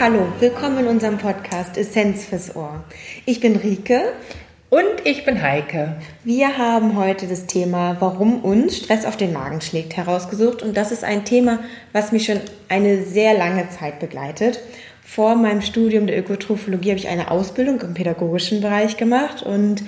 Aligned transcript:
Hallo, 0.00 0.28
willkommen 0.38 0.78
in 0.78 0.86
unserem 0.86 1.18
Podcast 1.18 1.76
Essenz 1.76 2.24
fürs 2.24 2.54
Ohr. 2.54 2.84
Ich 3.26 3.40
bin 3.40 3.56
Rike. 3.56 4.12
Und 4.70 4.84
ich 5.02 5.24
bin 5.24 5.42
Heike. 5.42 5.96
Wir 6.22 6.56
haben 6.56 6.94
heute 6.94 7.26
das 7.26 7.46
Thema, 7.46 7.96
warum 7.98 8.44
uns 8.44 8.76
Stress 8.76 9.04
auf 9.04 9.16
den 9.16 9.32
Magen 9.32 9.60
schlägt, 9.60 9.96
herausgesucht. 9.96 10.62
Und 10.62 10.76
das 10.76 10.92
ist 10.92 11.02
ein 11.02 11.24
Thema, 11.24 11.58
was 11.92 12.12
mich 12.12 12.26
schon 12.26 12.38
eine 12.68 13.02
sehr 13.02 13.36
lange 13.36 13.68
Zeit 13.70 13.98
begleitet. 13.98 14.60
Vor 15.02 15.34
meinem 15.34 15.62
Studium 15.62 16.06
der 16.06 16.16
Ökotrophologie 16.16 16.90
habe 16.90 17.00
ich 17.00 17.08
eine 17.08 17.32
Ausbildung 17.32 17.80
im 17.80 17.94
pädagogischen 17.94 18.60
Bereich 18.60 18.98
gemacht 18.98 19.42
und 19.42 19.82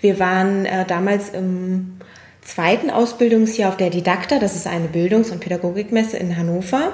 wir 0.00 0.20
waren 0.20 0.64
äh, 0.64 0.84
damals 0.86 1.30
im 1.30 1.98
zweiten 2.40 2.90
Ausbildungsjahr 2.90 3.70
auf 3.70 3.76
der 3.76 3.90
Didakta, 3.90 4.38
das 4.38 4.54
ist 4.54 4.68
eine 4.68 4.86
Bildungs- 4.86 5.32
und 5.32 5.40
Pädagogikmesse 5.40 6.18
in 6.18 6.36
Hannover. 6.36 6.92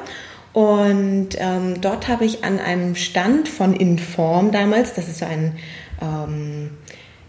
Und 0.52 1.30
ähm, 1.38 1.80
dort 1.80 2.08
habe 2.08 2.24
ich 2.24 2.44
an 2.44 2.58
einem 2.58 2.94
Stand 2.94 3.48
von 3.48 3.74
Inform 3.74 4.52
damals, 4.52 4.94
das 4.94 5.08
ist 5.08 5.18
so 5.18 5.24
ein 5.24 5.56
ähm, 6.00 6.70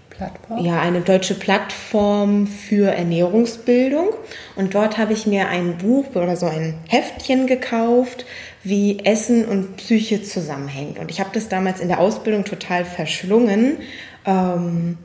Plattform? 0.09 0.65
Ja, 0.65 0.81
eine 0.81 1.01
deutsche 1.01 1.35
Plattform 1.35 2.47
für 2.47 2.91
Ernährungsbildung. 2.91 4.09
Und 4.55 4.75
dort 4.75 4.97
habe 4.97 5.13
ich 5.13 5.25
mir 5.25 5.47
ein 5.47 5.77
Buch 5.77 6.15
oder 6.15 6.35
so 6.35 6.45
ein 6.45 6.75
Heftchen 6.87 7.47
gekauft, 7.47 8.25
wie 8.63 8.99
Essen 9.05 9.45
und 9.45 9.77
Psyche 9.77 10.21
zusammenhängt. 10.21 10.99
Und 10.99 11.09
ich 11.09 11.19
habe 11.19 11.31
das 11.33 11.49
damals 11.49 11.79
in 11.79 11.87
der 11.87 11.99
Ausbildung 11.99 12.45
total 12.45 12.85
verschlungen. 12.85 13.77
Ähm, 14.25 14.97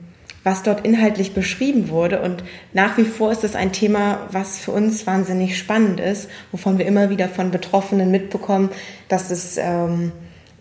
was 0.48 0.62
dort 0.62 0.86
inhaltlich 0.86 1.34
beschrieben 1.34 1.91
wurde. 1.91 2.22
Und 2.22 2.42
nach 2.72 2.96
wie 2.96 3.04
vor 3.04 3.30
ist 3.30 3.44
es 3.44 3.54
ein 3.54 3.70
Thema, 3.70 4.27
was 4.32 4.58
für 4.58 4.72
uns 4.72 5.06
wahnsinnig 5.06 5.58
spannend 5.58 6.00
ist, 6.00 6.30
wovon 6.52 6.78
wir 6.78 6.86
immer 6.86 7.10
wieder 7.10 7.28
von 7.28 7.50
Betroffenen 7.50 8.10
mitbekommen, 8.10 8.70
dass 9.08 9.30
es 9.30 9.58
ähm, 9.58 10.12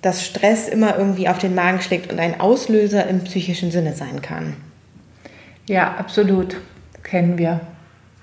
dass 0.02 0.26
Stress 0.26 0.68
immer 0.68 0.98
irgendwie 0.98 1.28
auf 1.28 1.40
den 1.40 1.56
Magen 1.56 1.82
schlägt 1.82 2.12
und 2.12 2.20
ein 2.20 2.40
Auslöser 2.40 3.08
im 3.08 3.24
psychischen 3.24 3.72
Sinne 3.72 3.94
sein 3.94 4.22
kann. 4.22 4.58
Ja, 5.68 5.96
absolut. 5.96 6.58
Kennen 7.04 7.38
wir. 7.38 7.62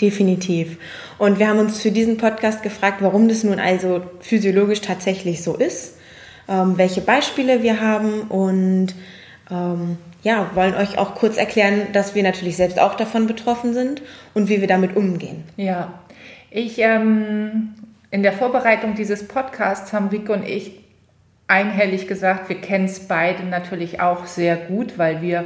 Definitiv. 0.00 0.76
Und 1.18 1.38
wir 1.38 1.48
haben 1.48 1.58
uns 1.58 1.80
für 1.80 1.90
diesen 1.90 2.16
Podcast 2.16 2.62
gefragt, 2.62 2.98
warum 3.00 3.28
das 3.28 3.42
nun 3.42 3.58
also 3.58 4.02
physiologisch 4.20 4.82
tatsächlich 4.82 5.42
so 5.42 5.56
ist, 5.56 5.96
ähm, 6.48 6.76
welche 6.76 7.00
Beispiele 7.00 7.62
wir 7.62 7.80
haben 7.80 8.22
und 8.22 8.94
ähm, 9.50 9.96
ja, 10.24 10.50
wollen 10.54 10.74
euch 10.74 10.98
auch 10.98 11.14
kurz 11.14 11.36
erklären, 11.36 11.92
dass 11.92 12.14
wir 12.14 12.22
natürlich 12.22 12.56
selbst 12.56 12.80
auch 12.80 12.94
davon 12.94 13.26
betroffen 13.26 13.74
sind 13.74 14.02
und 14.32 14.48
wie 14.48 14.60
wir 14.60 14.66
damit 14.66 14.96
umgehen. 14.96 15.44
Ja, 15.56 15.92
ich 16.50 16.78
ähm, 16.78 17.74
in 18.10 18.22
der 18.22 18.32
Vorbereitung 18.32 18.94
dieses 18.94 19.28
Podcasts 19.28 19.92
haben 19.92 20.08
Rico 20.08 20.32
und 20.32 20.48
ich 20.48 20.80
einhellig 21.46 22.08
gesagt, 22.08 22.48
wir 22.48 22.60
kennen 22.60 22.86
es 22.86 23.00
beide 23.06 23.44
natürlich 23.44 24.00
auch 24.00 24.24
sehr 24.24 24.56
gut, 24.56 24.98
weil 24.98 25.20
wir 25.20 25.44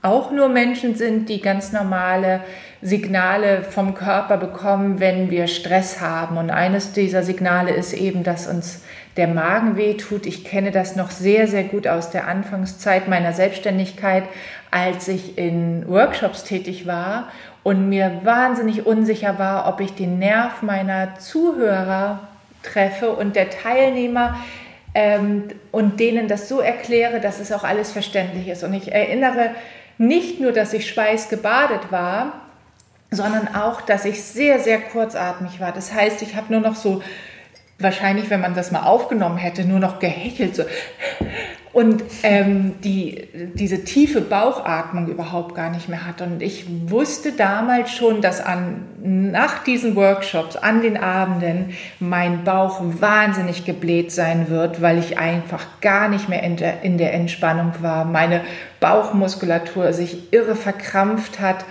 auch 0.00 0.30
nur 0.30 0.48
Menschen 0.48 0.94
sind, 0.94 1.28
die 1.28 1.40
ganz 1.40 1.72
normale 1.72 2.40
Signale 2.80 3.62
vom 3.62 3.94
Körper 3.94 4.36
bekommen, 4.36 5.00
wenn 5.00 5.30
wir 5.30 5.46
Stress 5.46 6.00
haben. 6.00 6.36
Und 6.36 6.50
eines 6.50 6.92
dieser 6.92 7.22
Signale 7.22 7.72
ist 7.72 7.92
eben, 7.92 8.22
dass 8.22 8.46
uns 8.46 8.82
der 9.16 9.28
Magen 9.28 9.76
wehtut. 9.76 10.26
Ich 10.26 10.44
kenne 10.44 10.70
das 10.70 10.96
noch 10.96 11.10
sehr, 11.10 11.46
sehr 11.46 11.64
gut 11.64 11.86
aus 11.86 12.10
der 12.10 12.26
Anfangszeit 12.26 13.08
meiner 13.08 13.32
Selbstständigkeit, 13.32 14.24
als 14.70 15.08
ich 15.08 15.38
in 15.38 15.88
Workshops 15.88 16.44
tätig 16.44 16.86
war 16.86 17.28
und 17.62 17.88
mir 17.88 18.20
wahnsinnig 18.24 18.86
unsicher 18.86 19.38
war, 19.38 19.68
ob 19.68 19.80
ich 19.80 19.94
den 19.94 20.18
Nerv 20.18 20.62
meiner 20.62 21.16
Zuhörer 21.18 22.28
treffe 22.62 23.10
und 23.10 23.36
der 23.36 23.50
Teilnehmer 23.50 24.36
ähm, 24.94 25.44
und 25.70 26.00
denen 26.00 26.28
das 26.28 26.48
so 26.48 26.60
erkläre, 26.60 27.20
dass 27.20 27.40
es 27.40 27.52
auch 27.52 27.64
alles 27.64 27.92
verständlich 27.92 28.48
ist. 28.48 28.64
Und 28.64 28.74
ich 28.74 28.92
erinnere 28.92 29.50
nicht 29.98 30.40
nur, 30.40 30.52
dass 30.52 30.72
ich 30.72 30.88
schweißgebadet 30.88 31.92
war, 31.92 32.40
sondern 33.10 33.54
auch, 33.54 33.80
dass 33.80 34.04
ich 34.04 34.22
sehr, 34.24 34.58
sehr 34.58 34.80
kurzatmig 34.80 35.60
war. 35.60 35.72
Das 35.72 35.92
heißt, 35.92 36.22
ich 36.22 36.34
habe 36.34 36.52
nur 36.52 36.60
noch 36.60 36.74
so, 36.74 37.02
wahrscheinlich, 37.78 38.30
wenn 38.30 38.40
man 38.40 38.54
das 38.54 38.70
mal 38.70 38.84
aufgenommen 38.84 39.38
hätte, 39.38 39.64
nur 39.64 39.80
noch 39.80 39.98
gehechelt. 39.98 40.56
So 40.56 40.64
und 41.74 42.04
ähm, 42.22 42.76
die, 42.84 43.28
diese 43.54 43.82
tiefe 43.82 44.20
Bauchatmung 44.20 45.08
überhaupt 45.08 45.56
gar 45.56 45.70
nicht 45.70 45.88
mehr 45.88 46.06
hat. 46.06 46.22
Und 46.22 46.40
ich 46.40 46.66
wusste 46.88 47.32
damals 47.32 47.90
schon, 47.90 48.22
dass 48.22 48.40
an, 48.40 48.84
nach 49.02 49.64
diesen 49.64 49.96
Workshops, 49.96 50.54
an 50.54 50.82
den 50.82 50.96
Abenden, 50.96 51.74
mein 51.98 52.44
Bauch 52.44 52.80
wahnsinnig 52.80 53.64
gebläht 53.64 54.12
sein 54.12 54.48
wird, 54.50 54.82
weil 54.82 54.98
ich 54.98 55.18
einfach 55.18 55.66
gar 55.80 56.08
nicht 56.08 56.28
mehr 56.28 56.44
in 56.44 56.56
der, 56.56 56.82
in 56.82 56.96
der 56.96 57.12
Entspannung 57.12 57.72
war. 57.80 58.04
Meine 58.04 58.42
Bauchmuskulatur 58.78 59.92
sich 59.92 60.32
irre 60.32 60.54
verkrampft 60.54 61.40
hat 61.40 61.64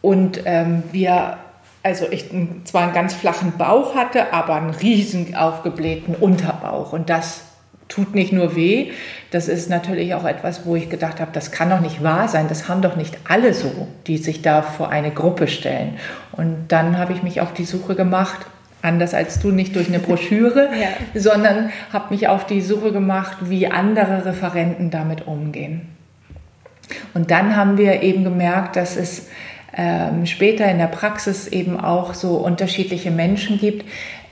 und 0.00 0.42
ähm, 0.44 0.84
wir 0.92 1.38
also 1.82 2.06
ich 2.10 2.26
zwar 2.64 2.82
einen 2.82 2.92
ganz 2.92 3.14
flachen 3.14 3.52
Bauch 3.56 3.94
hatte, 3.94 4.32
aber 4.32 4.54
einen 4.54 4.70
riesen 4.70 5.34
aufgeblähten 5.34 6.14
Unterbauch. 6.14 6.92
Und 6.92 7.08
das 7.08 7.44
tut 7.88 8.14
nicht 8.14 8.32
nur 8.32 8.54
weh, 8.54 8.92
das 9.30 9.48
ist 9.48 9.68
natürlich 9.68 10.14
auch 10.14 10.24
etwas, 10.24 10.64
wo 10.64 10.76
ich 10.76 10.88
gedacht 10.88 11.20
habe, 11.20 11.32
das 11.32 11.50
kann 11.50 11.70
doch 11.70 11.80
nicht 11.80 12.02
wahr 12.02 12.28
sein, 12.28 12.46
das 12.48 12.68
haben 12.68 12.82
doch 12.82 12.96
nicht 12.96 13.18
alle 13.28 13.52
so, 13.52 13.88
die 14.06 14.16
sich 14.16 14.42
da 14.42 14.62
vor 14.62 14.90
eine 14.90 15.10
Gruppe 15.10 15.48
stellen. 15.48 15.98
Und 16.32 16.68
dann 16.68 16.98
habe 16.98 17.12
ich 17.12 17.22
mich 17.22 17.40
auf 17.40 17.52
die 17.52 17.64
Suche 17.64 17.96
gemacht, 17.96 18.46
anders 18.82 19.12
als 19.12 19.40
du, 19.40 19.50
nicht 19.50 19.74
durch 19.74 19.88
eine 19.88 19.98
Broschüre, 19.98 20.70
ja. 20.80 21.20
sondern 21.20 21.70
habe 21.92 22.14
mich 22.14 22.28
auf 22.28 22.46
die 22.46 22.60
Suche 22.60 22.92
gemacht, 22.92 23.38
wie 23.42 23.66
andere 23.66 24.24
Referenten 24.24 24.90
damit 24.90 25.26
umgehen. 25.26 25.88
Und 27.14 27.30
dann 27.30 27.56
haben 27.56 27.76
wir 27.76 28.02
eben 28.02 28.24
gemerkt, 28.24 28.76
dass 28.76 28.96
es 28.96 29.28
ähm, 29.76 30.26
später 30.26 30.70
in 30.70 30.78
der 30.78 30.86
Praxis 30.86 31.46
eben 31.48 31.78
auch 31.78 32.14
so 32.14 32.36
unterschiedliche 32.36 33.10
Menschen 33.10 33.58
gibt, 33.58 33.84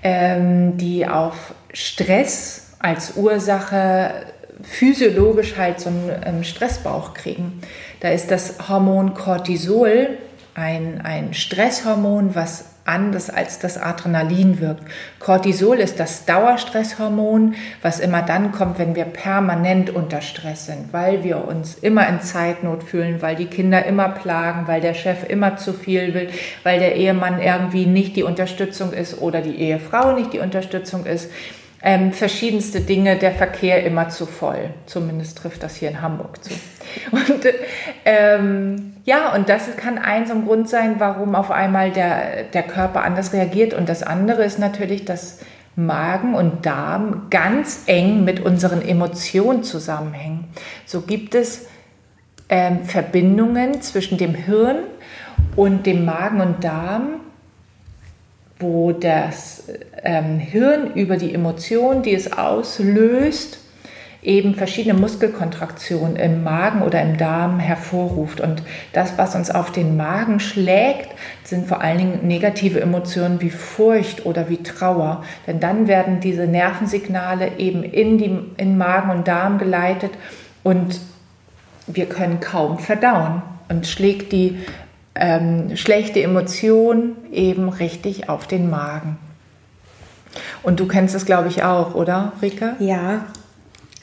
ähm, 0.02 0.76
die 0.76 1.06
auf 1.06 1.54
Stress 1.72 2.74
als 2.78 3.16
Ursache 3.16 4.26
physiologisch 4.62 5.56
halt 5.56 5.80
so 5.80 5.90
einen 5.90 6.10
ähm, 6.24 6.44
Stressbauch 6.44 7.14
kriegen. 7.14 7.60
Da 8.00 8.10
ist 8.10 8.30
das 8.30 8.68
Hormon 8.68 9.14
Cortisol 9.14 10.18
ein, 10.54 11.00
ein 11.02 11.34
Stresshormon, 11.34 12.34
was 12.34 12.67
anders 12.88 13.30
als 13.30 13.58
das 13.58 13.78
Adrenalin 13.78 14.60
wirkt. 14.60 14.82
Cortisol 15.18 15.76
ist 15.78 16.00
das 16.00 16.24
Dauerstresshormon, 16.24 17.54
was 17.82 18.00
immer 18.00 18.22
dann 18.22 18.52
kommt, 18.52 18.78
wenn 18.78 18.96
wir 18.96 19.04
permanent 19.04 19.90
unter 19.90 20.20
Stress 20.20 20.66
sind, 20.66 20.92
weil 20.92 21.22
wir 21.22 21.46
uns 21.46 21.74
immer 21.74 22.08
in 22.08 22.20
Zeitnot 22.20 22.82
fühlen, 22.82 23.20
weil 23.20 23.36
die 23.36 23.46
Kinder 23.46 23.84
immer 23.84 24.08
plagen, 24.08 24.66
weil 24.66 24.80
der 24.80 24.94
Chef 24.94 25.28
immer 25.28 25.56
zu 25.56 25.72
viel 25.72 26.14
will, 26.14 26.30
weil 26.62 26.78
der 26.78 26.96
Ehemann 26.96 27.40
irgendwie 27.40 27.86
nicht 27.86 28.16
die 28.16 28.22
Unterstützung 28.22 28.92
ist 28.92 29.20
oder 29.20 29.42
die 29.42 29.56
Ehefrau 29.56 30.12
nicht 30.12 30.32
die 30.32 30.40
Unterstützung 30.40 31.04
ist 31.06 31.30
ähm, 31.82 32.12
verschiedenste 32.12 32.80
Dinge, 32.80 33.16
der 33.16 33.32
Verkehr 33.32 33.84
immer 33.84 34.08
zu 34.08 34.26
voll. 34.26 34.70
Zumindest 34.86 35.38
trifft 35.38 35.62
das 35.62 35.76
hier 35.76 35.90
in 35.90 36.02
Hamburg 36.02 36.42
zu. 36.42 36.50
Und 37.12 37.46
ähm, 38.04 38.94
ja, 39.04 39.34
und 39.34 39.48
das 39.48 39.76
kann 39.76 39.98
ein 39.98 40.26
so 40.26 40.34
ein 40.34 40.46
Grund 40.46 40.68
sein, 40.68 40.96
warum 40.98 41.34
auf 41.34 41.50
einmal 41.50 41.90
der, 41.90 42.44
der 42.44 42.62
Körper 42.62 43.04
anders 43.04 43.32
reagiert. 43.32 43.74
Und 43.74 43.88
das 43.88 44.02
andere 44.02 44.42
ist 44.44 44.58
natürlich, 44.58 45.04
dass 45.04 45.40
Magen 45.76 46.34
und 46.34 46.66
Darm 46.66 47.26
ganz 47.30 47.84
eng 47.86 48.24
mit 48.24 48.40
unseren 48.40 48.82
Emotionen 48.82 49.62
zusammenhängen. 49.62 50.44
So 50.86 51.02
gibt 51.02 51.34
es 51.34 51.68
ähm, 52.48 52.84
Verbindungen 52.84 53.80
zwischen 53.80 54.18
dem 54.18 54.34
Hirn 54.34 54.78
und 55.56 55.86
dem 55.86 56.04
Magen 56.04 56.40
und 56.40 56.64
Darm, 56.64 57.20
wo 58.58 58.92
das 58.92 59.64
ähm, 60.02 60.38
Hirn 60.38 60.94
über 60.94 61.16
die 61.16 61.34
Emotion, 61.34 62.02
die 62.02 62.14
es 62.14 62.32
auslöst, 62.32 63.58
eben 64.22 64.54
verschiedene 64.54 64.98
Muskelkontraktionen 64.98 66.16
im 66.16 66.42
Magen 66.42 66.82
oder 66.82 67.00
im 67.00 67.16
Darm 67.16 67.60
hervorruft. 67.60 68.40
Und 68.40 68.62
das, 68.92 69.16
was 69.16 69.34
uns 69.36 69.50
auf 69.50 69.70
den 69.70 69.96
Magen 69.96 70.40
schlägt, 70.40 71.08
sind 71.44 71.66
vor 71.66 71.80
allen 71.80 71.98
Dingen 71.98 72.26
negative 72.26 72.80
Emotionen 72.80 73.40
wie 73.40 73.50
Furcht 73.50 74.26
oder 74.26 74.48
wie 74.48 74.62
Trauer. 74.62 75.22
Denn 75.46 75.60
dann 75.60 75.86
werden 75.86 76.20
diese 76.20 76.46
Nervensignale 76.46 77.58
eben 77.58 77.84
in, 77.84 78.18
die, 78.18 78.38
in 78.56 78.76
Magen 78.76 79.10
und 79.10 79.28
Darm 79.28 79.58
geleitet 79.58 80.10
und 80.64 81.00
wir 81.86 82.06
können 82.06 82.40
kaum 82.40 82.78
verdauen. 82.78 83.42
Und 83.68 83.86
schlägt 83.86 84.32
die 84.32 84.58
ähm, 85.18 85.76
schlechte 85.76 86.22
Emotion 86.22 87.16
eben 87.32 87.68
richtig 87.68 88.28
auf 88.28 88.46
den 88.46 88.70
Magen. 88.70 89.18
Und 90.62 90.80
du 90.80 90.86
kennst 90.86 91.14
es, 91.14 91.26
glaube 91.26 91.48
ich, 91.48 91.62
auch, 91.62 91.94
oder, 91.94 92.32
Rika? 92.42 92.76
Ja. 92.78 93.26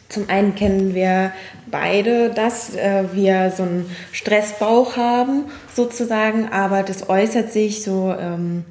Zum 0.09 0.29
einen 0.29 0.55
kennen 0.55 0.93
wir 0.93 1.31
beide, 1.67 2.29
dass 2.29 2.75
äh, 2.75 3.05
wir 3.13 3.51
so 3.55 3.63
einen 3.63 3.89
Stressbauch 4.11 4.97
haben, 4.97 5.45
sozusagen, 5.73 6.49
aber 6.49 6.83
das 6.83 7.09
äußert 7.09 7.51
sich 7.51 7.83
so 7.83 8.15
ähm, 8.17 8.65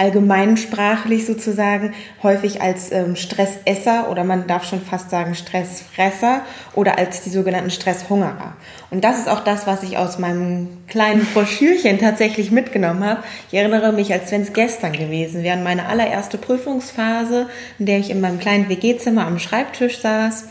allgemeinsprachlich 0.00 1.26
sozusagen 1.26 1.92
häufig 2.22 2.62
als 2.62 2.90
ähm, 2.90 3.16
Stressesser 3.16 4.10
oder 4.10 4.24
man 4.24 4.46
darf 4.46 4.64
schon 4.64 4.80
fast 4.80 5.10
sagen 5.10 5.34
Stressfresser 5.34 6.40
oder 6.74 6.98
als 6.98 7.22
die 7.22 7.30
sogenannten 7.30 7.70
Stresshungerer. 7.70 8.54
Und 8.90 9.04
das 9.04 9.18
ist 9.18 9.28
auch 9.28 9.44
das, 9.44 9.66
was 9.66 9.82
ich 9.82 9.98
aus 9.98 10.18
meinem 10.18 10.68
kleinen 10.88 11.26
Broschürchen 11.34 11.98
tatsächlich 11.98 12.50
mitgenommen 12.50 13.04
habe. 13.04 13.22
Ich 13.50 13.58
erinnere 13.58 13.92
mich, 13.92 14.10
als 14.12 14.32
wenn 14.32 14.40
es 14.40 14.54
gestern 14.54 14.92
gewesen 14.92 15.42
wäre, 15.42 15.58
meine 15.58 15.86
allererste 15.86 16.38
Prüfungsphase, 16.38 17.48
in 17.78 17.86
der 17.86 17.98
ich 17.98 18.10
in 18.10 18.22
meinem 18.22 18.38
kleinen 18.38 18.70
WG-Zimmer 18.70 19.26
am 19.26 19.38
Schreibtisch 19.38 20.00
saß 20.00 20.46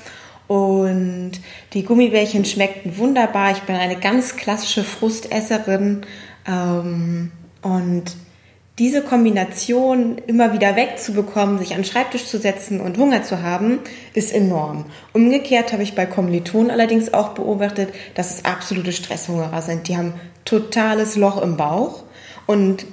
und 0.47 1.33
die 1.73 1.83
Gummibärchen 1.83 2.45
schmeckten 2.45 2.97
wunderbar. 2.97 3.51
Ich 3.51 3.61
bin 3.63 3.75
eine 3.75 3.95
ganz 3.95 4.35
klassische 4.35 4.83
Frustesserin. 4.83 6.05
Ähm, 6.47 7.31
und 7.61 8.15
diese 8.79 9.01
Kombination 9.01 10.17
immer 10.25 10.53
wieder 10.53 10.75
wegzubekommen, 10.75 11.59
sich 11.59 11.71
an 11.71 11.81
den 11.81 11.85
Schreibtisch 11.85 12.25
zu 12.25 12.39
setzen 12.39 12.79
und 12.79 12.97
Hunger 12.97 13.23
zu 13.23 13.43
haben, 13.43 13.79
ist 14.13 14.33
enorm. 14.33 14.85
Umgekehrt 15.13 15.73
habe 15.73 15.83
ich 15.83 15.95
bei 15.95 16.05
Kommilitonen 16.05 16.71
allerdings 16.71 17.13
auch 17.13 17.29
beobachtet, 17.29 17.89
dass 18.15 18.31
es 18.31 18.45
absolute 18.45 18.93
Stresshungerer 18.93 19.61
sind. 19.61 19.89
Die 19.89 19.97
haben 19.97 20.13
totales 20.45 21.17
Loch 21.17 21.41
im 21.41 21.57
Bauch 21.57 22.03
und 22.47 22.85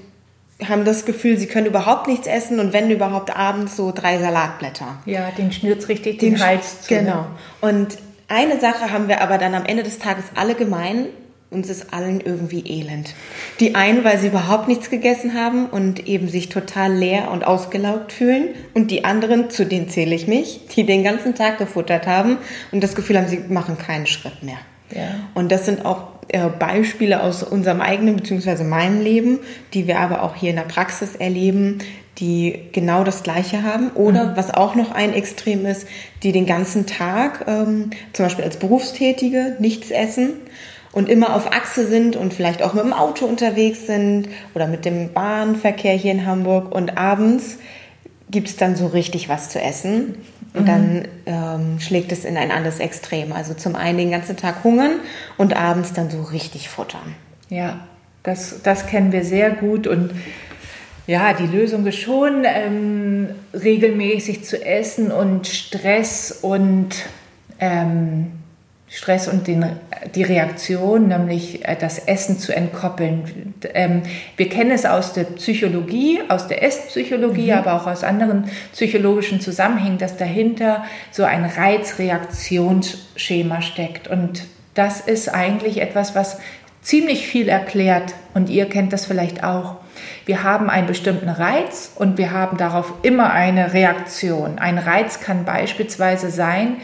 haben 0.67 0.85
das 0.85 1.05
Gefühl, 1.05 1.39
sie 1.39 1.47
können 1.47 1.67
überhaupt 1.67 2.09
nichts 2.09 2.27
essen 2.27 2.61
und 2.61 2.73
wenn 2.73 2.91
überhaupt 2.91 3.37
abends 3.37 3.77
so 3.77 3.93
drei 3.95 4.19
Salatblätter. 4.19 4.99
Ja, 5.05 5.31
den 5.31 5.53
schnürt 5.53 5.89
richtig 5.89 6.19
den, 6.19 6.35
den 6.35 6.45
Hals 6.45 6.83
zu. 6.83 6.95
Genau. 6.95 7.23
Ne? 7.23 7.27
Und 7.61 7.99
eine 8.29 8.59
Sache 8.59 8.91
haben 8.91 9.09
wir 9.09 9.21
aber 9.21 9.39
dann 9.39 9.55
am 9.55 9.65
Ende 9.65 9.83
des 9.83 9.99
Tages 9.99 10.25
alle 10.35 10.55
gemein. 10.55 11.07
Uns 11.49 11.71
ist 11.71 11.95
allen 11.95 12.21
irgendwie 12.21 12.67
elend. 12.67 13.15
Die 13.61 13.77
einen, 13.77 14.03
weil 14.03 14.19
sie 14.19 14.27
überhaupt 14.27 14.67
nichts 14.67 14.91
gegessen 14.91 15.35
haben 15.35 15.67
und 15.67 16.09
eben 16.09 16.29
sich 16.29 16.49
total 16.49 16.93
leer 16.93 17.31
und 17.31 17.47
ausgelaugt 17.47 18.13
fühlen. 18.13 18.49
Und 18.75 18.91
die 18.91 19.05
anderen, 19.05 19.49
zu 19.49 19.65
denen 19.65 19.89
zähle 19.89 20.15
ich 20.17 20.27
mich, 20.27 20.63
die 20.75 20.85
den 20.85 21.05
ganzen 21.05 21.37
Tag 21.37 21.59
gefuttert 21.59 22.09
haben 22.09 22.39
und 22.73 22.83
das 22.83 22.97
Gefühl 22.97 23.17
haben, 23.17 23.29
sie 23.29 23.39
machen 23.49 23.79
keinen 23.79 24.07
Schritt 24.07 24.43
mehr. 24.43 24.59
Ja. 24.91 25.09
Und 25.35 25.53
das 25.53 25.67
sind 25.67 25.85
auch 25.85 26.09
äh, 26.29 26.49
Beispiele 26.49 27.23
aus 27.23 27.45
unserem 27.45 27.81
eigenen 27.81 28.17
bzw. 28.17 28.65
meinem 28.65 29.01
Leben, 29.01 29.39
die 29.73 29.87
wir 29.87 30.01
aber 30.01 30.23
auch 30.23 30.35
hier 30.35 30.51
in 30.51 30.57
der 30.57 30.63
Praxis 30.63 31.15
erleben, 31.15 31.79
die 32.19 32.59
genau 32.73 33.05
das 33.05 33.23
Gleiche 33.23 33.63
haben. 33.63 33.91
Oder 33.91 34.29
mhm. 34.29 34.37
was 34.37 34.53
auch 34.53 34.75
noch 34.75 34.91
ein 34.91 35.13
Extrem 35.13 35.65
ist, 35.65 35.87
die 36.25 36.33
den 36.33 36.47
ganzen 36.47 36.87
Tag, 36.87 37.45
ähm, 37.47 37.91
zum 38.13 38.27
Beispiel 38.27 38.45
als 38.45 38.57
Berufstätige, 38.57 39.57
nichts 39.61 39.93
essen 39.93 40.33
und 40.97 41.11
immer 41.11 41.37
auf 41.37 41.53
Achse 41.53 41.87
sind 41.87 42.17
und 42.17 42.33
vielleicht 42.33 42.63
auch 42.63 42.73
mit 42.73 42.83
dem 42.83 42.95
Auto 42.95 43.27
unterwegs 43.27 43.87
sind 43.87 44.31
oder 44.55 44.67
mit 44.67 44.87
dem 44.87 45.13
Bahnverkehr 45.13 45.93
hier 45.93 46.11
in 46.11 46.25
Hamburg 46.25 46.75
und 46.75 46.97
abends 46.97 47.59
gibt 48.31 48.49
es 48.49 48.57
dann 48.57 48.77
so 48.77 48.87
richtig 48.87 49.29
was 49.29 49.51
zu 49.51 49.61
essen. 49.61 50.15
Und 50.55 50.63
mhm. 50.63 50.67
dann 50.67 51.09
ähm, 51.27 51.81
schlägt 51.81 52.13
es 52.13 52.25
in 52.25 52.39
ein 52.39 52.51
anderes 52.51 52.79
Extrem. 52.79 53.35
Also 53.35 53.53
zum 53.53 53.77
einen 53.77 53.99
den 53.99 54.11
ganzen 54.11 54.39
Tag 54.39 54.65
hungern 54.65 54.93
und 55.37 55.55
abends 55.55 55.93
dann 55.93 56.09
so 56.09 56.23
richtig 56.23 56.71
futtern. 56.71 57.15
Ja, 57.51 57.81
das, 58.23 58.63
das 58.63 58.87
kennen 58.87 59.13
wir 59.13 59.23
sehr 59.23 59.51
gut. 59.51 59.87
Und 59.87 60.13
ja, 61.07 61.35
die 61.35 61.47
Lösung 61.47 61.87
ist 61.87 61.99
schon, 61.99 62.45
ähm, 62.47 63.29
regelmäßig 63.53 64.47
zu 64.47 64.65
essen 64.65 65.13
und 65.13 65.47
Stress 65.47 66.39
und 66.41 66.97
ähm, 67.61 68.33
Stress 68.89 69.27
und 69.27 69.49
den, 69.49 69.67
die 70.15 70.23
Reaktion, 70.23 71.09
nämlich 71.09 71.67
äh, 71.67 71.75
das 71.79 71.99
Essen 71.99 72.39
zu 72.39 72.55
entkoppeln. 72.55 73.55
Ähm, 73.75 74.03
wir 74.37 74.49
kennen 74.49 74.71
es 74.71 74.87
aus 74.87 75.13
der 75.13 75.25
Psychologie, 75.25 76.21
aus 76.29 76.47
der 76.47 76.63
Esspsychologie, 76.63 77.51
mhm. 77.51 77.59
aber 77.59 77.75
auch 77.75 77.89
aus 77.89 78.05
anderen 78.05 78.49
psychologischen 78.73 79.41
Zusammenhängen, 79.41 79.99
dass 79.99 80.17
dahinter 80.17 80.85
so 81.11 81.25
ein 81.25 81.45
Reizreaktionsschema 81.45 83.61
steckt. 83.61 84.07
Und 84.07 84.45
das 84.75 85.01
ist 85.01 85.35
eigentlich 85.35 85.81
etwas, 85.81 86.15
was 86.15 86.39
ziemlich 86.81 87.27
viel 87.27 87.49
erklärt. 87.49 88.15
Und 88.35 88.49
ihr 88.49 88.69
kennt 88.69 88.93
das 88.93 89.07
vielleicht 89.07 89.43
auch. 89.43 89.79
Wir 90.27 90.45
haben 90.45 90.71
einen 90.71 90.87
bestimmten 90.87 91.29
Reiz 91.29 91.91
und 91.97 92.19
wir 92.19 92.31
haben 92.31 92.57
darauf 92.57 92.93
immer 93.03 93.33
eine 93.33 93.73
Reaktion. 93.73 94.61
Ein 94.61 94.79
Reiz 94.79 95.19
kann 95.21 95.45
beispielsweise 95.45 96.31
sein, 96.31 96.77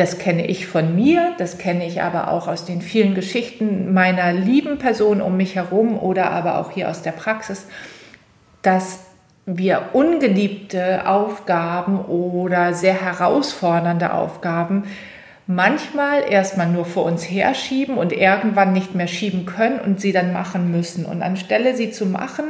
das 0.00 0.18
kenne 0.18 0.46
ich 0.46 0.66
von 0.66 0.96
mir, 0.96 1.34
das 1.36 1.58
kenne 1.58 1.86
ich 1.86 2.00
aber 2.00 2.30
auch 2.30 2.48
aus 2.48 2.64
den 2.64 2.80
vielen 2.80 3.14
Geschichten 3.14 3.92
meiner 3.92 4.32
lieben 4.32 4.78
Person 4.78 5.20
um 5.20 5.36
mich 5.36 5.56
herum 5.56 5.98
oder 5.98 6.30
aber 6.30 6.58
auch 6.58 6.70
hier 6.70 6.88
aus 6.88 7.02
der 7.02 7.12
Praxis, 7.12 7.66
dass 8.62 9.00
wir 9.44 9.90
ungeliebte 9.92 11.06
Aufgaben 11.06 12.00
oder 12.00 12.72
sehr 12.72 12.94
herausfordernde 12.94 14.14
Aufgaben 14.14 14.84
manchmal 15.46 16.22
erstmal 16.30 16.68
nur 16.68 16.86
vor 16.86 17.04
uns 17.04 17.22
herschieben 17.22 17.98
und 17.98 18.14
irgendwann 18.14 18.72
nicht 18.72 18.94
mehr 18.94 19.08
schieben 19.08 19.44
können 19.44 19.80
und 19.80 20.00
sie 20.00 20.12
dann 20.12 20.32
machen 20.32 20.70
müssen. 20.70 21.04
Und 21.04 21.20
anstelle 21.20 21.76
sie 21.76 21.90
zu 21.90 22.06
machen, 22.06 22.44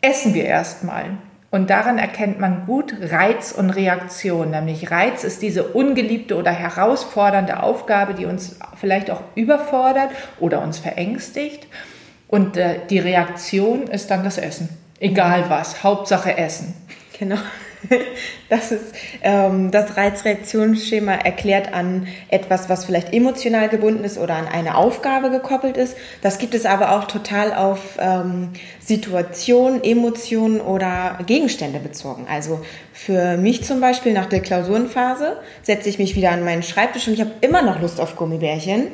essen 0.00 0.32
wir 0.32 0.44
erstmal. 0.44 1.18
Und 1.54 1.70
daran 1.70 1.98
erkennt 1.98 2.40
man 2.40 2.66
gut 2.66 2.96
Reiz 3.00 3.52
und 3.52 3.70
Reaktion. 3.70 4.50
Nämlich 4.50 4.90
Reiz 4.90 5.22
ist 5.22 5.40
diese 5.40 5.62
ungeliebte 5.62 6.36
oder 6.36 6.50
herausfordernde 6.50 7.62
Aufgabe, 7.62 8.14
die 8.14 8.26
uns 8.26 8.58
vielleicht 8.74 9.08
auch 9.08 9.20
überfordert 9.36 10.10
oder 10.40 10.60
uns 10.62 10.80
verängstigt. 10.80 11.68
Und 12.26 12.56
äh, 12.56 12.80
die 12.90 12.98
Reaktion 12.98 13.84
ist 13.84 14.10
dann 14.10 14.24
das 14.24 14.36
Essen. 14.36 14.68
Egal 14.98 15.44
was, 15.48 15.84
Hauptsache 15.84 16.36
Essen. 16.36 16.74
Genau. 17.16 17.38
Das 18.48 18.72
ist 18.72 18.94
ähm, 19.22 19.70
das 19.70 19.96
Reizreaktionsschema 19.96 21.12
erklärt 21.12 21.72
an 21.72 22.06
etwas, 22.28 22.68
was 22.68 22.84
vielleicht 22.84 23.12
emotional 23.12 23.68
gebunden 23.68 24.04
ist 24.04 24.18
oder 24.18 24.34
an 24.36 24.46
eine 24.46 24.76
Aufgabe 24.76 25.30
gekoppelt 25.30 25.76
ist. 25.76 25.96
Das 26.22 26.38
gibt 26.38 26.54
es 26.54 26.66
aber 26.66 26.92
auch 26.92 27.04
total 27.04 27.54
auf 27.54 27.98
ähm, 27.98 28.50
Situationen, 28.80 29.82
Emotionen 29.82 30.60
oder 30.60 31.18
Gegenstände 31.26 31.78
bezogen. 31.78 32.26
Also 32.30 32.60
für 32.92 33.36
mich 33.36 33.64
zum 33.64 33.80
Beispiel 33.80 34.12
nach 34.12 34.26
der 34.26 34.40
Klausurenphase 34.40 35.38
setze 35.62 35.88
ich 35.88 35.98
mich 35.98 36.14
wieder 36.14 36.30
an 36.30 36.44
meinen 36.44 36.62
Schreibtisch 36.62 37.08
und 37.08 37.14
ich 37.14 37.20
habe 37.20 37.32
immer 37.40 37.62
noch 37.62 37.80
Lust 37.80 38.00
auf 38.00 38.16
Gummibärchen. 38.16 38.88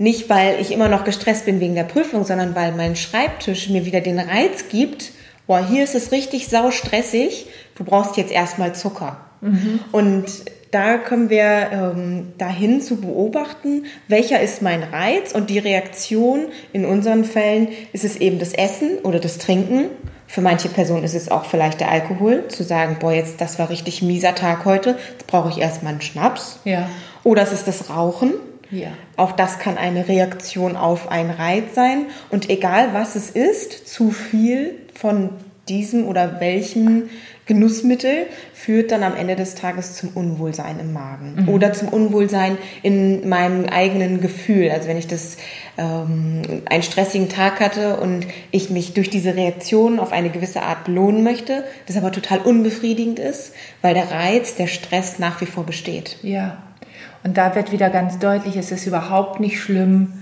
Nicht, 0.00 0.30
weil 0.30 0.60
ich 0.60 0.70
immer 0.70 0.88
noch 0.88 1.02
gestresst 1.02 1.44
bin 1.44 1.58
wegen 1.58 1.74
der 1.74 1.82
Prüfung, 1.82 2.24
sondern 2.24 2.54
weil 2.54 2.70
mein 2.70 2.94
Schreibtisch 2.94 3.68
mir 3.68 3.84
wieder 3.84 4.00
den 4.00 4.20
Reiz 4.20 4.68
gibt, 4.70 5.10
boah, 5.48 5.66
hier 5.66 5.82
ist 5.82 5.96
es 5.96 6.12
richtig 6.12 6.46
sau 6.46 6.70
stressig, 6.70 7.46
du 7.78 7.84
brauchst 7.84 8.16
jetzt 8.16 8.32
erstmal 8.32 8.74
Zucker. 8.74 9.16
Mhm. 9.40 9.80
Und 9.92 10.24
da 10.70 10.98
können 10.98 11.30
wir 11.30 11.68
ähm, 11.72 12.32
dahin 12.36 12.80
zu 12.80 13.00
beobachten, 13.00 13.86
welcher 14.06 14.40
ist 14.40 14.60
mein 14.60 14.82
Reiz 14.82 15.32
und 15.32 15.48
die 15.48 15.58
Reaktion. 15.58 16.46
In 16.72 16.84
unseren 16.84 17.24
Fällen 17.24 17.68
ist 17.92 18.04
es 18.04 18.16
eben 18.16 18.38
das 18.38 18.52
Essen 18.52 18.98
oder 19.02 19.18
das 19.18 19.38
Trinken. 19.38 19.86
Für 20.26 20.42
manche 20.42 20.68
Personen 20.68 21.04
ist 21.04 21.14
es 21.14 21.30
auch 21.30 21.46
vielleicht 21.46 21.80
der 21.80 21.90
Alkohol, 21.90 22.48
zu 22.48 22.62
sagen, 22.62 22.98
boah, 23.00 23.12
jetzt 23.12 23.40
das 23.40 23.58
war 23.58 23.70
richtig 23.70 24.02
mieser 24.02 24.34
Tag 24.34 24.66
heute, 24.66 24.98
jetzt 25.12 25.26
brauche 25.26 25.48
ich 25.48 25.58
erstmal 25.58 25.92
einen 25.92 26.02
Schnaps. 26.02 26.60
Ja. 26.64 26.90
Oder 27.24 27.42
es 27.42 27.52
ist 27.52 27.66
das 27.66 27.88
Rauchen. 27.88 28.34
Ja. 28.70 28.88
Auch 29.16 29.32
das 29.32 29.58
kann 29.58 29.78
eine 29.78 30.06
Reaktion 30.06 30.76
auf 30.76 31.10
einen 31.10 31.30
Reiz 31.30 31.74
sein. 31.74 32.06
Und 32.28 32.50
egal 32.50 32.90
was 32.92 33.16
es 33.16 33.30
ist, 33.30 33.88
zu 33.88 34.10
viel 34.10 34.74
von 34.92 35.30
diesem 35.68 36.06
oder 36.06 36.40
welchem 36.40 37.04
Genussmittel 37.46 38.26
führt 38.52 38.92
dann 38.92 39.02
am 39.02 39.16
Ende 39.16 39.34
des 39.34 39.54
Tages 39.54 39.94
zum 39.94 40.10
Unwohlsein 40.10 40.78
im 40.80 40.92
Magen 40.92 41.36
mhm. 41.40 41.48
oder 41.48 41.72
zum 41.72 41.88
Unwohlsein 41.88 42.58
in 42.82 43.28
meinem 43.28 43.64
eigenen 43.64 44.20
Gefühl. 44.20 44.70
Also 44.70 44.86
wenn 44.86 44.98
ich 44.98 45.06
das 45.06 45.38
ähm, 45.78 46.42
einen 46.68 46.82
stressigen 46.82 47.30
Tag 47.30 47.60
hatte 47.60 48.00
und 48.00 48.26
ich 48.50 48.68
mich 48.68 48.92
durch 48.92 49.08
diese 49.08 49.34
Reaktion 49.34 49.98
auf 49.98 50.12
eine 50.12 50.28
gewisse 50.28 50.62
Art 50.62 50.84
belohnen 50.84 51.22
möchte, 51.22 51.64
das 51.86 51.96
aber 51.96 52.12
total 52.12 52.40
unbefriedigend 52.40 53.18
ist, 53.18 53.52
weil 53.80 53.94
der 53.94 54.10
Reiz, 54.10 54.56
der 54.56 54.66
Stress 54.66 55.18
nach 55.18 55.40
wie 55.40 55.46
vor 55.46 55.64
besteht. 55.64 56.18
Ja, 56.22 56.58
und 57.24 57.36
da 57.36 57.54
wird 57.54 57.72
wieder 57.72 57.90
ganz 57.90 58.18
deutlich, 58.18 58.56
es 58.56 58.72
ist 58.72 58.86
überhaupt 58.86 59.40
nicht 59.40 59.58
schlimm, 59.60 60.12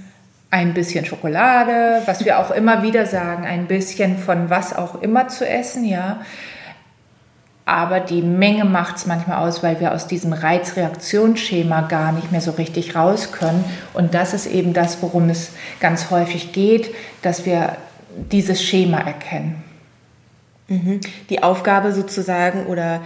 ein 0.50 0.74
bisschen 0.74 1.04
Schokolade, 1.04 2.02
was 2.06 2.24
wir 2.24 2.38
auch 2.38 2.50
immer 2.50 2.82
wieder 2.82 3.06
sagen, 3.06 3.44
ein 3.44 3.66
bisschen 3.66 4.18
von 4.18 4.48
was 4.48 4.74
auch 4.74 5.02
immer 5.02 5.28
zu 5.28 5.46
essen, 5.46 5.84
ja. 5.84 6.20
Aber 7.64 7.98
die 7.98 8.22
Menge 8.22 8.64
macht 8.64 8.96
es 8.96 9.06
manchmal 9.06 9.38
aus, 9.38 9.64
weil 9.64 9.80
wir 9.80 9.92
aus 9.92 10.06
diesem 10.06 10.32
Reizreaktionsschema 10.32 11.82
gar 11.82 12.12
nicht 12.12 12.30
mehr 12.30 12.40
so 12.40 12.52
richtig 12.52 12.94
raus 12.94 13.32
können. 13.32 13.64
Und 13.92 14.14
das 14.14 14.34
ist 14.34 14.46
eben 14.46 14.72
das, 14.72 15.02
worum 15.02 15.28
es 15.30 15.50
ganz 15.80 16.10
häufig 16.10 16.52
geht, 16.52 16.94
dass 17.22 17.44
wir 17.44 17.76
dieses 18.30 18.62
Schema 18.62 18.98
erkennen. 18.98 19.64
Mhm. 20.68 21.00
Die 21.28 21.42
Aufgabe 21.42 21.92
sozusagen 21.92 22.66
oder 22.66 23.00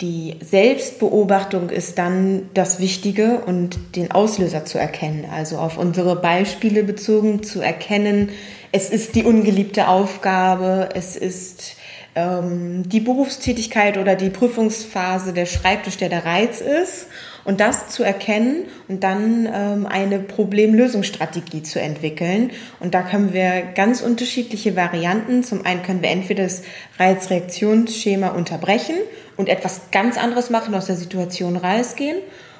die 0.00 0.36
Selbstbeobachtung 0.40 1.70
ist 1.70 1.98
dann 1.98 2.50
das 2.52 2.80
Wichtige 2.80 3.42
und 3.46 3.78
den 3.94 4.10
Auslöser 4.10 4.64
zu 4.64 4.78
erkennen. 4.78 5.24
Also 5.30 5.58
auf 5.58 5.78
unsere 5.78 6.16
Beispiele 6.16 6.82
bezogen 6.82 7.42
zu 7.42 7.60
erkennen, 7.60 8.30
es 8.72 8.90
ist 8.90 9.14
die 9.14 9.22
ungeliebte 9.22 9.86
Aufgabe, 9.86 10.88
es 10.94 11.14
ist 11.14 11.76
ähm, 12.14 12.88
die 12.88 13.00
Berufstätigkeit 13.00 13.98
oder 13.98 14.14
die 14.14 14.30
Prüfungsphase 14.30 15.32
der 15.32 15.46
Schreibtisch, 15.46 15.96
der 15.96 16.08
der 16.08 16.24
Reiz 16.24 16.60
ist. 16.60 17.08
Und 17.44 17.60
das 17.60 17.88
zu 17.88 18.02
erkennen 18.02 18.64
und 18.88 19.04
dann 19.04 19.46
ähm, 19.52 19.86
eine 19.86 20.18
Problemlösungsstrategie 20.18 21.62
zu 21.62 21.78
entwickeln. 21.78 22.50
Und 22.80 22.94
da 22.94 23.02
können 23.02 23.34
wir 23.34 23.62
ganz 23.74 24.00
unterschiedliche 24.00 24.76
Varianten. 24.76 25.44
Zum 25.44 25.66
einen 25.66 25.82
können 25.82 26.00
wir 26.00 26.08
entweder 26.08 26.44
das 26.44 26.62
Reizreaktionsschema 26.98 28.28
unterbrechen 28.28 28.96
und 29.36 29.50
etwas 29.50 29.90
ganz 29.92 30.16
anderes 30.16 30.48
machen, 30.48 30.74
aus 30.74 30.86
der 30.86 30.96
Situation 30.96 31.56
rausgehen 31.56 32.16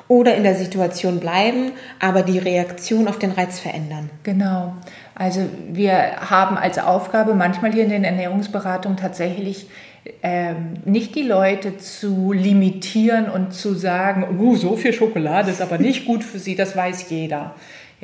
oder 0.09 0.37
in 0.37 0.43
der 0.43 0.55
Situation 0.55 1.21
bleiben, 1.21 1.73
aber 1.99 2.23
die 2.23 2.39
Reaktion 2.39 3.09
auf 3.09 3.19
den 3.19 3.33
Reiz 3.33 3.61
verändern. 3.61 4.11
Genau. 4.23 4.75
Also 5.15 5.49
wir 5.71 6.31
haben 6.31 6.57
als 6.57 6.79
Aufgabe 6.79 7.35
manchmal 7.35 7.73
hier 7.73 7.85
in 7.85 7.91
den 7.91 8.05
Ernährungsberatungen 8.05 8.99
tatsächlich 8.99 9.69
ähm, 10.23 10.75
nicht 10.85 11.15
die 11.15 11.23
Leute 11.23 11.79
zu 11.79 12.33
limitieren 12.33 13.31
und 13.31 13.55
zu 13.55 13.75
sagen, 13.75 14.39
uh, 14.39 14.57
so 14.57 14.77
viel 14.77 14.93
Schokolade 14.93 15.51
ist 15.51 15.63
aber 15.63 15.79
nicht 15.79 16.05
gut 16.05 16.25
für 16.25 16.39
sie, 16.39 16.57
das 16.57 16.77
weiß 16.77 17.09
jeder 17.11 17.55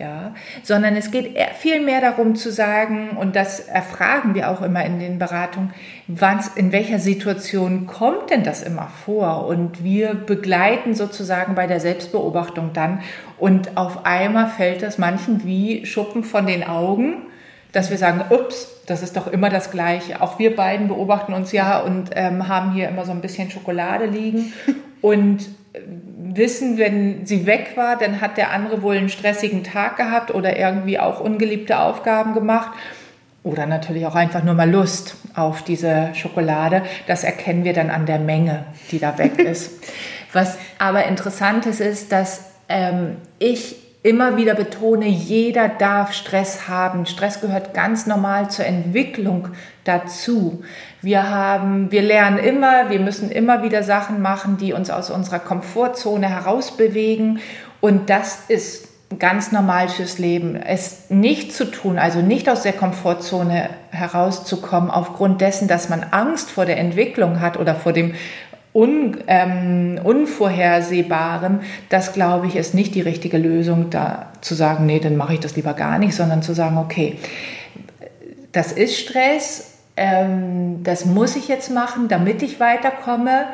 ja, 0.00 0.35
sondern 0.62 0.97
es 0.97 1.11
geht 1.11 1.38
viel 1.59 1.80
mehr 1.80 2.00
darum 2.00 2.35
zu 2.35 2.50
sagen, 2.50 3.11
und 3.11 3.37
das 3.37 3.61
erfragen 3.61 4.35
wir 4.35 4.50
auch 4.50 4.62
immer 4.62 4.85
in 4.85 4.99
den 4.99 5.19
Beratungen, 5.19 5.73
was, 6.09 6.49
in 6.49 6.73
welcher 6.73 6.99
Situation 6.99 7.87
kommt 7.87 8.30
denn 8.30 8.42
das 8.42 8.62
immer 8.62 8.88
vor? 9.04 9.47
Und 9.47 9.85
wir 9.85 10.14
begleiten 10.14 10.95
sozusagen 10.95 11.54
bei 11.54 11.66
der 11.66 11.80
Selbstbeobachtung 11.80 12.73
dann. 12.73 13.00
Und 13.38 13.76
auf 13.76 14.07
einmal 14.07 14.49
fällt 14.49 14.83
das 14.83 14.99
manchen 14.99 15.45
wie 15.45 15.85
Schuppen 15.85 16.25
von 16.25 16.47
den 16.47 16.64
Augen, 16.66 17.26
dass 17.73 17.90
wir 17.90 17.99
sagen, 17.99 18.25
ups, 18.30 18.83
das 18.87 19.02
ist 19.02 19.16
doch 19.16 19.28
immer 19.28 19.50
das 19.50 19.71
Gleiche. 19.71 20.21
Auch 20.23 20.38
wir 20.38 20.57
beiden 20.57 20.88
beobachten 20.88 21.35
uns 21.35 21.52
ja 21.52 21.78
und 21.78 22.11
ähm, 22.14 22.49
haben 22.49 22.73
hier 22.73 22.88
immer 22.88 23.04
so 23.04 23.12
ein 23.12 23.21
bisschen 23.21 23.50
Schokolade 23.50 24.07
liegen. 24.07 24.52
Und 25.02 25.49
wissen, 25.74 26.78
wenn 26.78 27.26
sie 27.26 27.46
weg 27.46 27.72
war, 27.76 27.96
dann 27.96 28.20
hat 28.20 28.36
der 28.36 28.50
andere 28.50 28.82
wohl 28.82 28.96
einen 28.96 29.08
stressigen 29.08 29.64
Tag 29.64 29.96
gehabt 29.96 30.34
oder 30.34 30.56
irgendwie 30.56 30.98
auch 30.98 31.20
ungeliebte 31.20 31.78
Aufgaben 31.78 32.34
gemacht. 32.34 32.72
Oder 33.42 33.66
natürlich 33.66 34.04
auch 34.04 34.14
einfach 34.14 34.42
nur 34.42 34.54
mal 34.54 34.70
Lust 34.70 35.16
auf 35.34 35.62
diese 35.62 36.10
Schokolade. 36.14 36.82
Das 37.06 37.24
erkennen 37.24 37.64
wir 37.64 37.72
dann 37.72 37.88
an 37.88 38.04
der 38.04 38.18
Menge, 38.18 38.64
die 38.90 38.98
da 38.98 39.16
weg 39.16 39.38
ist. 39.38 39.72
Was 40.32 40.58
aber 40.78 41.06
interessant 41.06 41.66
ist, 41.66 41.80
ist, 41.80 42.12
dass 42.12 42.44
ähm, 42.68 43.16
ich 43.38 43.76
immer 44.02 44.37
wieder 44.37 44.54
betone, 44.54 45.07
jeder 45.07 45.69
darf 45.69 46.12
Stress 46.12 46.69
haben. 46.69 47.04
Stress 47.04 47.40
gehört 47.40 47.75
ganz 47.75 48.07
normal 48.07 48.50
zur 48.50 48.64
Entwicklung 48.64 49.49
dazu. 49.85 50.62
Wir 51.02 51.28
haben, 51.28 51.90
wir 51.90 52.02
lernen 52.02 52.38
immer, 52.38 52.88
wir 52.88 53.00
müssen 53.00 53.30
immer 53.30 53.62
wieder 53.62 53.83
Sachen 53.83 54.23
machen, 54.23 54.57
die 54.57 54.73
uns 54.73 54.90
aus 54.90 55.11
unserer 55.11 55.38
Komfortzone 55.38 56.28
herausbewegen. 56.28 57.40
Und 57.80 58.09
das 58.09 58.45
ist 58.49 58.88
ganz 59.19 59.52
normal 59.52 59.88
fürs 59.88 60.19
Leben. 60.19 60.57
Es 60.57 61.11
nicht 61.11 61.52
zu 61.52 61.71
tun, 61.71 61.99
also 61.99 62.21
nicht 62.21 62.49
aus 62.49 62.62
der 62.62 62.73
Komfortzone 62.73 63.69
herauszukommen, 63.90 64.90
aufgrund 64.90 65.40
dessen, 65.40 65.69
dass 65.69 65.88
man 65.88 66.07
Angst 66.11 66.50
vor 66.50 66.64
der 66.64 66.78
Entwicklung 66.78 67.40
hat 67.40 67.59
oder 67.59 67.75
vor 67.75 67.92
dem 67.92 68.14
Un, 68.72 69.18
ähm, 69.26 69.98
Unvorhersehbarem, 70.04 71.60
das 71.88 72.12
glaube 72.12 72.46
ich 72.46 72.54
ist 72.54 72.72
nicht 72.72 72.94
die 72.94 73.00
richtige 73.00 73.36
Lösung, 73.36 73.90
da 73.90 74.30
zu 74.42 74.54
sagen, 74.54 74.86
nee, 74.86 75.00
dann 75.00 75.16
mache 75.16 75.34
ich 75.34 75.40
das 75.40 75.56
lieber 75.56 75.74
gar 75.74 75.98
nicht, 75.98 76.14
sondern 76.14 76.40
zu 76.42 76.54
sagen, 76.54 76.78
okay, 76.78 77.18
das 78.52 78.70
ist 78.70 78.96
Stress, 78.96 79.78
ähm, 79.96 80.82
das 80.84 81.04
muss 81.04 81.34
ich 81.34 81.48
jetzt 81.48 81.70
machen, 81.70 82.06
damit 82.08 82.42
ich 82.42 82.60
weiterkomme. 82.60 83.46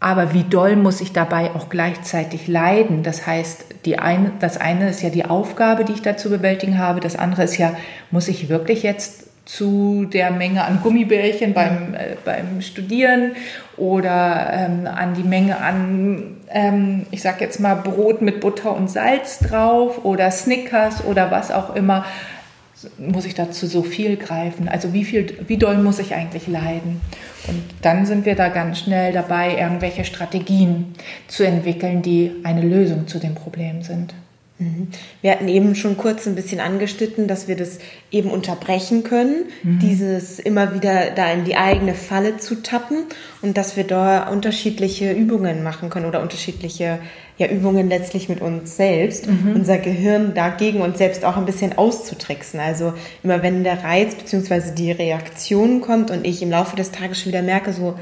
Aber 0.00 0.32
wie 0.32 0.44
doll 0.44 0.76
muss 0.76 1.00
ich 1.00 1.12
dabei 1.12 1.50
auch 1.54 1.68
gleichzeitig 1.68 2.46
leiden? 2.46 3.02
Das 3.02 3.26
heißt, 3.26 3.64
die 3.84 3.98
eine, 3.98 4.32
das 4.38 4.56
eine 4.56 4.88
ist 4.88 5.02
ja 5.02 5.10
die 5.10 5.26
Aufgabe, 5.26 5.84
die 5.84 5.92
ich 5.92 6.02
da 6.02 6.16
zu 6.16 6.30
bewältigen 6.30 6.78
habe. 6.78 7.00
Das 7.00 7.16
andere 7.16 7.44
ist 7.44 7.58
ja, 7.58 7.74
muss 8.10 8.28
ich 8.28 8.48
wirklich 8.48 8.82
jetzt 8.82 9.29
zu 9.44 10.04
der 10.04 10.30
Menge 10.30 10.64
an 10.64 10.80
Gummibärchen 10.82 11.54
beim, 11.54 11.94
äh, 11.94 12.16
beim 12.24 12.60
Studieren 12.60 13.32
oder 13.76 14.50
ähm, 14.52 14.86
an 14.86 15.14
die 15.14 15.22
Menge 15.22 15.58
an, 15.58 16.36
ähm, 16.50 17.06
ich 17.10 17.22
sag 17.22 17.40
jetzt 17.40 17.58
mal, 17.58 17.74
Brot 17.74 18.22
mit 18.22 18.40
Butter 18.40 18.74
und 18.76 18.90
Salz 18.90 19.38
drauf 19.40 20.04
oder 20.04 20.30
Snickers 20.30 21.04
oder 21.04 21.30
was 21.30 21.50
auch 21.50 21.74
immer, 21.74 22.04
muss 22.98 23.26
ich 23.26 23.34
dazu 23.34 23.66
so 23.66 23.82
viel 23.82 24.16
greifen? 24.16 24.68
Also 24.68 24.92
wie 24.92 25.04
viel, 25.04 25.36
wie 25.46 25.58
doll 25.58 25.76
muss 25.78 25.98
ich 25.98 26.14
eigentlich 26.14 26.46
leiden? 26.46 27.00
Und 27.48 27.62
dann 27.82 28.06
sind 28.06 28.26
wir 28.26 28.36
da 28.36 28.48
ganz 28.48 28.78
schnell 28.78 29.12
dabei, 29.12 29.56
irgendwelche 29.58 30.04
Strategien 30.04 30.94
zu 31.28 31.44
entwickeln, 31.44 32.02
die 32.02 32.32
eine 32.44 32.62
Lösung 32.62 33.06
zu 33.06 33.18
dem 33.18 33.34
Problem 33.34 33.82
sind. 33.82 34.14
Mhm. 34.60 34.88
Wir 35.22 35.32
hatten 35.32 35.48
eben 35.48 35.74
schon 35.74 35.96
kurz 35.96 36.26
ein 36.26 36.34
bisschen 36.34 36.60
angeschnitten, 36.60 37.26
dass 37.26 37.48
wir 37.48 37.56
das 37.56 37.78
eben 38.10 38.30
unterbrechen 38.30 39.02
können, 39.02 39.46
mhm. 39.62 39.78
dieses 39.80 40.38
immer 40.38 40.74
wieder 40.74 41.10
da 41.10 41.32
in 41.32 41.44
die 41.44 41.56
eigene 41.56 41.94
Falle 41.94 42.36
zu 42.36 42.62
tappen 42.62 43.04
und 43.40 43.56
dass 43.56 43.76
wir 43.76 43.84
da 43.84 44.28
unterschiedliche 44.28 45.12
Übungen 45.12 45.62
machen 45.62 45.88
können 45.88 46.06
oder 46.06 46.20
unterschiedliche 46.20 46.98
ja, 47.38 47.48
Übungen 47.48 47.88
letztlich 47.88 48.28
mit 48.28 48.42
uns 48.42 48.76
selbst, 48.76 49.26
mhm. 49.26 49.54
unser 49.54 49.78
Gehirn 49.78 50.34
dagegen 50.34 50.82
uns 50.82 50.98
selbst 50.98 51.24
auch 51.24 51.38
ein 51.38 51.46
bisschen 51.46 51.78
auszutricksen. 51.78 52.60
Also 52.60 52.92
immer 53.22 53.42
wenn 53.42 53.64
der 53.64 53.82
Reiz 53.82 54.14
bzw. 54.14 54.74
die 54.74 54.92
Reaktion 54.92 55.80
kommt 55.80 56.10
und 56.10 56.26
ich 56.26 56.42
im 56.42 56.50
Laufe 56.50 56.76
des 56.76 56.90
Tages 56.90 57.18
schon 57.18 57.32
wieder 57.32 57.42
merke, 57.42 57.72
so, 57.72 57.98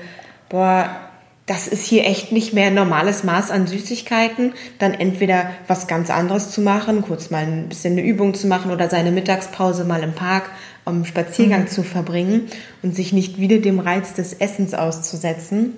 boah, 0.48 1.07
das 1.48 1.66
ist 1.66 1.86
hier 1.86 2.04
echt 2.04 2.30
nicht 2.30 2.52
mehr 2.52 2.66
ein 2.66 2.74
normales 2.74 3.24
Maß 3.24 3.50
an 3.50 3.66
Süßigkeiten, 3.66 4.52
dann 4.78 4.92
entweder 4.92 5.50
was 5.66 5.86
ganz 5.86 6.10
anderes 6.10 6.50
zu 6.50 6.60
machen, 6.60 7.02
kurz 7.02 7.30
mal 7.30 7.42
ein 7.42 7.70
bisschen 7.70 7.94
eine 7.94 8.02
Übung 8.02 8.34
zu 8.34 8.46
machen 8.46 8.70
oder 8.70 8.90
seine 8.90 9.10
Mittagspause 9.10 9.84
mal 9.84 10.02
im 10.02 10.12
Park 10.12 10.50
am 10.84 11.06
Spaziergang 11.06 11.62
mhm. 11.62 11.68
zu 11.68 11.82
verbringen 11.82 12.48
und 12.82 12.94
sich 12.94 13.14
nicht 13.14 13.40
wieder 13.40 13.58
dem 13.58 13.80
Reiz 13.80 14.12
des 14.12 14.34
Essens 14.34 14.74
auszusetzen. 14.74 15.74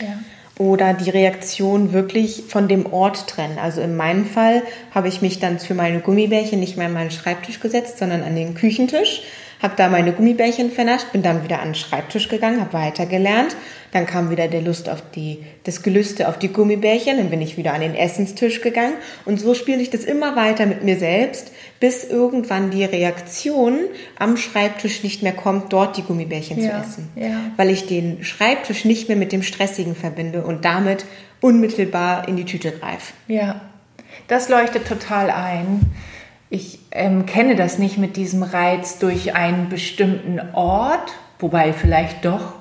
Ja. 0.00 0.18
Oder 0.58 0.92
die 0.92 1.08
Reaktion 1.08 1.94
wirklich 1.94 2.44
von 2.48 2.68
dem 2.68 2.92
Ort 2.92 3.26
trennen. 3.26 3.58
Also 3.58 3.80
in 3.80 3.96
meinem 3.96 4.26
Fall 4.26 4.62
habe 4.94 5.08
ich 5.08 5.22
mich 5.22 5.38
dann 5.38 5.58
für 5.58 5.72
meine 5.72 6.00
Gummibärchen 6.00 6.60
nicht 6.60 6.76
mehr 6.76 6.88
an 6.88 6.92
meinen 6.92 7.10
Schreibtisch 7.10 7.60
gesetzt, 7.60 7.96
sondern 7.96 8.22
an 8.22 8.36
den 8.36 8.54
Küchentisch 8.54 9.22
habe 9.62 9.74
da 9.76 9.88
meine 9.88 10.12
Gummibärchen 10.12 10.70
vernascht, 10.70 11.12
bin 11.12 11.22
dann 11.22 11.44
wieder 11.44 11.60
an 11.60 11.68
den 11.68 11.74
Schreibtisch 11.74 12.28
gegangen, 12.28 12.60
habe 12.60 12.72
weitergelernt. 12.72 13.56
Dann 13.92 14.06
kam 14.06 14.30
wieder 14.30 14.48
der 14.48 14.62
Lust 14.62 14.88
auf 14.88 15.02
die, 15.14 15.44
das 15.64 15.82
Gelüste 15.82 16.28
auf 16.28 16.38
die 16.38 16.52
Gummibärchen, 16.52 17.16
dann 17.16 17.28
bin 17.28 17.42
ich 17.42 17.56
wieder 17.56 17.74
an 17.74 17.80
den 17.80 17.96
Essenstisch 17.96 18.60
gegangen 18.60 18.94
und 19.24 19.40
so 19.40 19.52
spiele 19.52 19.82
ich 19.82 19.90
das 19.90 20.04
immer 20.04 20.36
weiter 20.36 20.66
mit 20.66 20.84
mir 20.84 20.96
selbst, 20.96 21.50
bis 21.80 22.04
irgendwann 22.04 22.70
die 22.70 22.84
Reaktion 22.84 23.80
am 24.16 24.36
Schreibtisch 24.36 25.02
nicht 25.02 25.22
mehr 25.22 25.32
kommt, 25.32 25.72
dort 25.72 25.96
die 25.96 26.02
Gummibärchen 26.02 26.62
ja, 26.62 26.70
zu 26.70 26.88
essen. 26.88 27.08
Ja. 27.16 27.50
Weil 27.56 27.70
ich 27.70 27.86
den 27.86 28.22
Schreibtisch 28.22 28.84
nicht 28.84 29.08
mehr 29.08 29.16
mit 29.16 29.32
dem 29.32 29.42
Stressigen 29.42 29.96
verbinde 29.96 30.44
und 30.44 30.64
damit 30.64 31.04
unmittelbar 31.40 32.28
in 32.28 32.36
die 32.36 32.44
Tüte 32.44 32.70
greife. 32.70 33.12
Ja, 33.26 33.60
das 34.28 34.48
leuchtet 34.48 34.86
total 34.86 35.30
ein. 35.30 35.80
Ich 36.52 36.80
ähm, 36.90 37.26
kenne 37.26 37.54
das 37.54 37.78
nicht 37.78 37.96
mit 37.96 38.16
diesem 38.16 38.42
Reiz 38.42 38.98
durch 38.98 39.36
einen 39.36 39.68
bestimmten 39.68 40.40
Ort, 40.52 41.12
wobei 41.38 41.72
vielleicht 41.72 42.24
doch. 42.24 42.54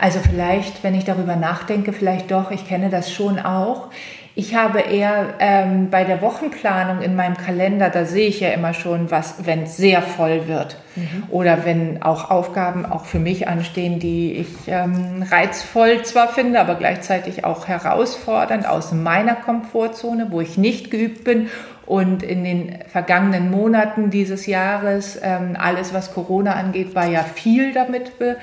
Also 0.00 0.18
vielleicht, 0.18 0.82
wenn 0.82 0.96
ich 0.96 1.04
darüber 1.04 1.36
nachdenke, 1.36 1.92
vielleicht 1.92 2.32
doch, 2.32 2.50
ich 2.50 2.66
kenne 2.66 2.90
das 2.90 3.12
schon 3.12 3.38
auch. 3.38 3.90
Ich 4.34 4.54
habe 4.56 4.80
eher 4.80 5.34
ähm, 5.38 5.90
bei 5.90 6.02
der 6.02 6.20
Wochenplanung 6.20 7.02
in 7.02 7.14
meinem 7.14 7.36
Kalender, 7.36 7.90
da 7.90 8.04
sehe 8.04 8.28
ich 8.28 8.40
ja 8.40 8.50
immer 8.50 8.74
schon, 8.74 9.10
was, 9.10 9.44
wenn 9.44 9.64
es 9.64 9.76
sehr 9.76 10.02
voll 10.02 10.48
wird. 10.48 10.76
Mhm. 10.96 11.24
Oder 11.30 11.64
wenn 11.64 12.02
auch 12.02 12.30
Aufgaben 12.30 12.86
auch 12.86 13.04
für 13.04 13.18
mich 13.18 13.46
anstehen, 13.46 14.00
die 14.00 14.32
ich 14.32 14.48
ähm, 14.66 15.24
reizvoll 15.30 16.02
zwar 16.02 16.28
finde, 16.28 16.60
aber 16.60 16.74
gleichzeitig 16.74 17.44
auch 17.44 17.68
herausfordernd 17.68 18.66
aus 18.68 18.92
meiner 18.92 19.34
Komfortzone, 19.34 20.28
wo 20.30 20.40
ich 20.40 20.58
nicht 20.58 20.90
geübt 20.90 21.22
bin 21.24 21.48
und 21.90 22.22
in 22.22 22.44
den 22.44 22.78
vergangenen 22.86 23.50
Monaten 23.50 24.10
dieses 24.10 24.46
Jahres, 24.46 25.18
ähm, 25.24 25.56
alles 25.58 25.92
was 25.92 26.14
Corona 26.14 26.52
angeht, 26.52 26.94
war 26.94 27.08
ja 27.08 27.24
viel 27.24 27.72
damit 27.72 28.16
be, 28.16 28.36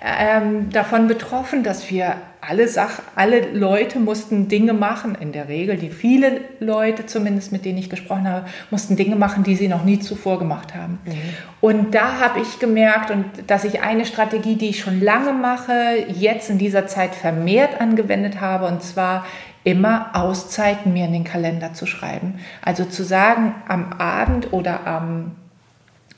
ähm, 0.00 0.70
davon 0.70 1.08
betroffen, 1.08 1.64
dass 1.64 1.90
wir 1.90 2.14
alle 2.40 2.68
Sach 2.68 3.02
alle 3.16 3.52
Leute 3.52 3.98
mussten 3.98 4.46
Dinge 4.46 4.72
machen, 4.72 5.16
in 5.18 5.32
der 5.32 5.48
Regel, 5.48 5.78
die 5.78 5.90
viele 5.90 6.42
Leute 6.60 7.04
zumindest, 7.06 7.50
mit 7.50 7.64
denen 7.64 7.78
ich 7.78 7.90
gesprochen 7.90 8.28
habe, 8.28 8.46
mussten 8.70 8.94
Dinge 8.94 9.16
machen, 9.16 9.42
die 9.42 9.56
sie 9.56 9.66
noch 9.66 9.84
nie 9.84 9.98
zuvor 9.98 10.38
gemacht 10.38 10.72
haben. 10.72 11.00
Mhm. 11.04 11.12
Und 11.60 11.94
da 11.96 12.20
habe 12.20 12.38
ich 12.38 12.60
gemerkt, 12.60 13.10
und 13.10 13.24
dass 13.48 13.64
ich 13.64 13.82
eine 13.82 14.04
Strategie, 14.04 14.54
die 14.54 14.68
ich 14.68 14.78
schon 14.80 15.00
lange 15.00 15.32
mache, 15.32 16.06
jetzt 16.08 16.50
in 16.50 16.58
dieser 16.58 16.86
Zeit 16.86 17.16
vermehrt 17.16 17.80
angewendet 17.80 18.40
habe, 18.40 18.66
und 18.66 18.80
zwar 18.80 19.24
immer 19.64 20.10
Auszeiten 20.14 20.92
mir 20.92 21.06
in 21.06 21.12
den 21.12 21.24
Kalender 21.24 21.72
zu 21.72 21.86
schreiben. 21.86 22.40
Also 22.62 22.84
zu 22.84 23.04
sagen, 23.04 23.54
am 23.68 23.92
Abend 23.94 24.52
oder 24.52 24.86
am 24.86 25.32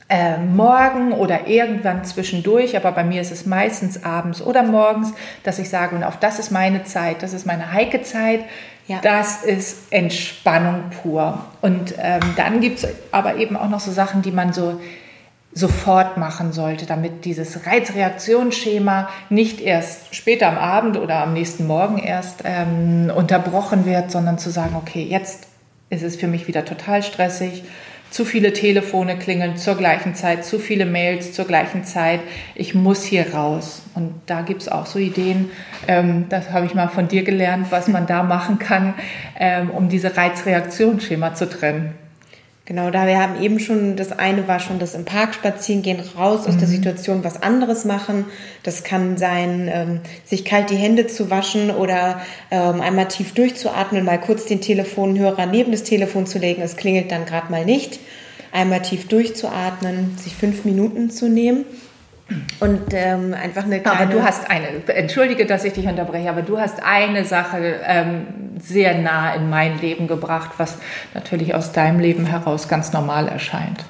äh, 0.07 0.37
morgen 0.37 1.13
oder 1.13 1.47
irgendwann 1.47 2.05
zwischendurch, 2.05 2.77
aber 2.77 2.91
bei 2.91 3.03
mir 3.03 3.21
ist 3.21 3.31
es 3.31 3.45
meistens 3.45 4.03
abends 4.03 4.41
oder 4.41 4.63
morgens, 4.63 5.13
dass 5.43 5.57
ich 5.57 5.69
sage, 5.69 5.95
und 5.95 6.03
auf 6.03 6.17
das 6.19 6.37
ist 6.37 6.51
meine 6.51 6.83
Zeit, 6.83 7.23
das 7.23 7.33
ist 7.33 7.45
meine 7.45 7.71
heike 7.71 8.03
Zeit, 8.03 8.41
ja. 8.87 8.99
das 9.01 9.43
ist 9.43 9.91
Entspannung 9.91 10.91
pur. 11.01 11.45
Und 11.61 11.95
ähm, 11.99 12.21
dann 12.35 12.61
gibt 12.61 12.83
es 12.83 12.87
aber 13.11 13.37
eben 13.37 13.57
auch 13.57 13.69
noch 13.69 13.79
so 13.79 13.91
Sachen, 13.91 14.21
die 14.21 14.31
man 14.31 14.53
so 14.53 14.79
sofort 15.55 16.17
machen 16.17 16.51
sollte, 16.51 16.85
damit 16.85 17.25
dieses 17.25 17.65
Reizreaktionsschema 17.65 19.09
nicht 19.29 19.61
erst 19.61 20.13
später 20.13 20.49
am 20.49 20.57
Abend 20.57 20.97
oder 20.97 21.23
am 21.23 21.33
nächsten 21.33 21.65
Morgen 21.65 21.97
erst 21.97 22.41
ähm, 22.43 23.11
unterbrochen 23.15 23.85
wird, 23.85 24.11
sondern 24.11 24.37
zu 24.37 24.51
sagen, 24.51 24.75
okay, 24.75 25.03
jetzt 25.03 25.47
ist 25.89 26.03
es 26.03 26.17
für 26.17 26.27
mich 26.27 26.47
wieder 26.47 26.65
total 26.65 27.01
stressig 27.03 27.63
zu 28.15 28.23
viele 28.23 28.53
Telefone 28.53 29.17
klingeln 29.17 29.57
zur 29.57 29.75
gleichen 29.75 30.15
Zeit, 30.15 30.45
zu 30.45 30.59
viele 30.59 30.85
Mails 30.85 31.33
zur 31.33 31.45
gleichen 31.45 31.83
Zeit. 31.83 32.21
Ich 32.53 32.73
muss 32.73 33.03
hier 33.03 33.33
raus. 33.33 33.81
Und 33.93 34.13
da 34.25 34.41
gibt 34.41 34.61
es 34.61 34.69
auch 34.69 34.85
so 34.85 34.99
Ideen, 34.99 35.51
ähm, 35.87 36.25
das 36.29 36.51
habe 36.51 36.65
ich 36.65 36.73
mal 36.73 36.87
von 36.87 37.07
dir 37.07 37.23
gelernt, 37.23 37.67
was 37.71 37.87
man 37.87 38.07
da 38.07 38.23
machen 38.23 38.59
kann, 38.59 38.93
ähm, 39.37 39.69
um 39.69 39.89
diese 39.89 40.15
Reizreaktionsschema 40.15 41.33
zu 41.33 41.49
trennen. 41.49 42.04
Genau, 42.67 42.89
da 42.89 43.05
wir 43.05 43.19
haben 43.19 43.39
eben 43.39 43.59
schon, 43.59 43.95
das 43.95 44.11
eine 44.11 44.47
war 44.47 44.59
schon 44.59 44.79
das 44.79 44.95
im 44.95 45.05
Park 45.05 45.35
spazieren 45.35 45.83
gehen, 45.83 45.99
raus 46.17 46.47
aus 46.47 46.55
mhm. 46.55 46.59
der 46.59 46.67
Situation, 46.67 47.23
was 47.23 47.43
anderes 47.43 47.85
machen. 47.85 48.25
Das 48.63 48.83
kann 48.83 49.17
sein, 49.17 49.69
ähm, 49.71 49.99
sich 50.23 50.45
kalt 50.45 50.71
die 50.71 50.75
Hände 50.75 51.05
zu 51.05 51.29
waschen 51.29 51.69
oder 51.69 52.21
ähm, 52.49 52.81
einmal 52.81 53.07
tief 53.07 53.35
durchzuatmen, 53.35 54.03
mal 54.03 54.19
kurz 54.19 54.45
den 54.45 54.61
Telefonhörer 54.61 55.45
neben 55.45 55.71
das 55.71 55.83
Telefon 55.83 56.25
zu 56.25 56.39
legen. 56.39 56.63
Es 56.63 56.75
klingelt 56.75 57.11
dann 57.11 57.27
gerade 57.27 57.51
mal 57.51 57.65
nicht. 57.65 57.99
Einmal 58.51 58.81
tief 58.81 59.07
durchzuatmen, 59.09 60.17
sich 60.17 60.35
fünf 60.35 60.65
Minuten 60.65 61.11
zu 61.11 61.29
nehmen 61.29 61.65
und 62.59 62.93
ähm, 62.93 63.33
einfach 63.33 63.65
eine 63.65 63.81
kleine. 63.81 63.99
Aber 63.99 64.11
du 64.11 64.23
hast 64.23 64.49
eine, 64.49 64.67
entschuldige, 64.87 65.45
dass 65.45 65.63
ich 65.63 65.73
dich 65.73 65.85
unterbreche, 65.85 66.29
aber 66.29 66.41
du 66.41 66.59
hast 66.59 66.81
eine 66.83 67.23
Sache 67.23 67.81
ähm, 67.85 68.27
sehr 68.59 68.97
nah 68.97 69.33
in 69.35 69.49
mein 69.49 69.79
Leben 69.79 70.07
gebracht, 70.07 70.51
was 70.57 70.77
natürlich 71.13 71.53
aus 71.53 71.71
deinem 71.71 71.99
Leben 71.99 72.25
heraus 72.25 72.67
ganz 72.67 72.93
normal 72.93 73.27
erscheint. 73.27 73.85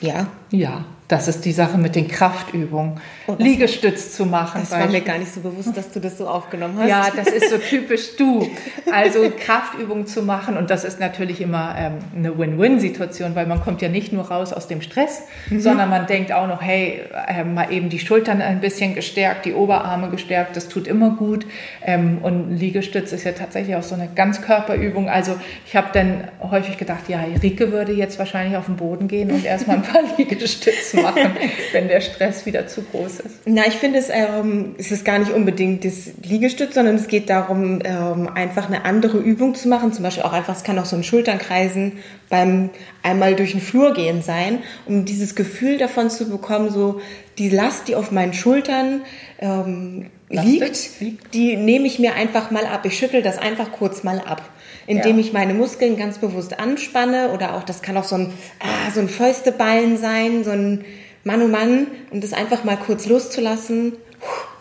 Ja. 0.00 0.26
Ja. 0.50 0.84
Das 1.10 1.26
ist 1.26 1.44
die 1.44 1.50
Sache 1.50 1.76
mit 1.76 1.96
den 1.96 2.06
Kraftübungen. 2.06 3.00
Oh, 3.26 3.34
Liegestütz 3.36 4.14
zu 4.14 4.26
machen. 4.26 4.60
Das 4.60 4.70
war 4.70 4.86
mir 4.86 5.00
gar 5.00 5.18
nicht 5.18 5.34
so 5.34 5.40
bewusst, 5.40 5.76
dass 5.76 5.90
du 5.90 5.98
das 5.98 6.16
so 6.16 6.28
aufgenommen 6.28 6.78
hast. 6.78 6.88
Ja, 6.88 7.08
das 7.14 7.26
ist 7.26 7.50
so 7.50 7.58
typisch 7.58 8.14
du. 8.16 8.48
Also 8.92 9.28
Kraftübungen 9.36 10.06
zu 10.06 10.22
machen 10.22 10.56
und 10.56 10.70
das 10.70 10.84
ist 10.84 11.00
natürlich 11.00 11.40
immer 11.40 11.74
ähm, 11.76 11.94
eine 12.14 12.38
Win-Win-Situation, 12.38 13.34
weil 13.34 13.46
man 13.46 13.60
kommt 13.60 13.82
ja 13.82 13.88
nicht 13.88 14.12
nur 14.12 14.30
raus 14.30 14.52
aus 14.52 14.68
dem 14.68 14.82
Stress, 14.82 15.22
mhm. 15.48 15.60
sondern 15.60 15.90
man 15.90 16.06
denkt 16.06 16.30
auch 16.30 16.46
noch, 16.46 16.62
hey, 16.62 17.00
äh, 17.26 17.42
mal 17.42 17.72
eben 17.72 17.88
die 17.88 17.98
Schultern 17.98 18.40
ein 18.40 18.60
bisschen 18.60 18.94
gestärkt, 18.94 19.46
die 19.46 19.54
Oberarme 19.54 20.10
gestärkt, 20.10 20.54
das 20.56 20.68
tut 20.68 20.86
immer 20.86 21.16
gut. 21.16 21.44
Ähm, 21.84 22.18
und 22.22 22.56
Liegestütz 22.56 23.10
ist 23.10 23.24
ja 23.24 23.32
tatsächlich 23.32 23.74
auch 23.74 23.82
so 23.82 23.96
eine 23.96 24.08
Ganzkörperübung. 24.14 25.08
Also 25.08 25.34
ich 25.66 25.74
habe 25.74 25.88
dann 25.92 26.28
häufig 26.40 26.76
gedacht, 26.76 27.08
ja, 27.08 27.18
Rike 27.42 27.72
würde 27.72 27.90
jetzt 27.90 28.20
wahrscheinlich 28.20 28.56
auf 28.56 28.66
den 28.66 28.76
Boden 28.76 29.08
gehen 29.08 29.32
und 29.32 29.44
erstmal 29.44 29.78
ein 29.78 29.82
paar 29.82 30.02
Liegestütze 30.16 30.99
machen, 31.02 31.36
wenn 31.72 31.88
der 31.88 32.00
Stress 32.00 32.46
wieder 32.46 32.66
zu 32.66 32.82
groß 32.82 33.20
ist? 33.20 33.40
Na, 33.46 33.66
ich 33.66 33.74
finde, 33.74 33.98
es, 33.98 34.08
ähm, 34.10 34.74
es 34.78 34.90
ist 34.90 35.04
gar 35.04 35.18
nicht 35.18 35.32
unbedingt 35.32 35.84
das 35.84 36.10
Liegestütz, 36.22 36.74
sondern 36.74 36.96
es 36.96 37.08
geht 37.08 37.30
darum, 37.30 37.80
ähm, 37.84 38.28
einfach 38.34 38.66
eine 38.66 38.84
andere 38.84 39.18
Übung 39.18 39.54
zu 39.54 39.68
machen. 39.68 39.92
Zum 39.92 40.02
Beispiel 40.02 40.24
auch 40.24 40.32
einfach, 40.32 40.56
es 40.56 40.62
kann 40.62 40.78
auch 40.78 40.84
so 40.84 40.96
ein 40.96 41.04
Schulternkreisen 41.04 41.98
beim 42.28 42.70
einmal 43.02 43.34
durch 43.34 43.52
den 43.52 43.60
Flur 43.60 43.92
gehen 43.94 44.22
sein, 44.22 44.58
um 44.86 45.04
dieses 45.04 45.34
Gefühl 45.34 45.78
davon 45.78 46.10
zu 46.10 46.28
bekommen, 46.28 46.70
so 46.70 47.00
die 47.38 47.48
Last, 47.48 47.88
die 47.88 47.96
auf 47.96 48.12
meinen 48.12 48.34
Schultern 48.34 49.02
ähm, 49.38 50.10
liegt, 50.28 50.90
die 51.34 51.56
nehme 51.56 51.86
ich 51.86 51.98
mir 51.98 52.14
einfach 52.14 52.50
mal 52.50 52.66
ab. 52.66 52.84
Ich 52.84 52.96
schüttel 52.98 53.22
das 53.22 53.38
einfach 53.38 53.72
kurz 53.72 54.04
mal 54.04 54.20
ab 54.20 54.42
indem 54.86 55.16
ja. 55.16 55.20
ich 55.20 55.32
meine 55.32 55.54
Muskeln 55.54 55.96
ganz 55.96 56.18
bewusst 56.18 56.58
anspanne 56.58 57.30
oder 57.30 57.54
auch, 57.54 57.62
das 57.62 57.82
kann 57.82 57.96
auch 57.96 58.04
so 58.04 58.16
ein, 58.16 58.32
ah, 58.60 58.90
so 58.92 59.00
ein 59.00 59.08
Fäusteballen 59.08 59.96
sein, 59.96 60.44
so 60.44 60.50
ein 60.50 60.84
Mann 61.24 61.42
um 61.42 61.50
Mann 61.50 61.86
und 62.10 62.24
das 62.24 62.32
einfach 62.32 62.64
mal 62.64 62.76
kurz 62.76 63.06
loszulassen, 63.06 63.94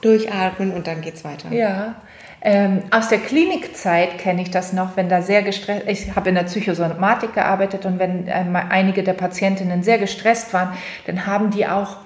durchatmen 0.01 0.71
und 0.71 0.87
dann 0.87 1.01
geht's 1.01 1.23
weiter. 1.23 1.51
Ja. 1.51 1.95
Ähm, 2.41 2.83
aus 2.91 3.09
der 3.09 3.17
Klinikzeit 3.19 4.17
kenne 4.17 4.41
ich 4.41 4.49
das 4.49 4.71
noch, 4.71 4.95
wenn 4.95 5.09
da 5.09 5.21
sehr 5.21 5.41
gestresst, 5.43 5.83
ich 5.87 6.15
habe 6.15 6.29
in 6.29 6.35
der 6.35 6.43
Psychosomatik 6.43 7.33
gearbeitet 7.33 7.85
und 7.85 7.99
wenn 7.99 8.27
ähm, 8.27 8.55
einige 8.55 9.03
der 9.03 9.13
Patientinnen 9.13 9.83
sehr 9.83 9.97
gestresst 9.97 10.53
waren, 10.53 10.69
dann 11.05 11.25
haben 11.25 11.51
die 11.51 11.67
auch 11.67 11.97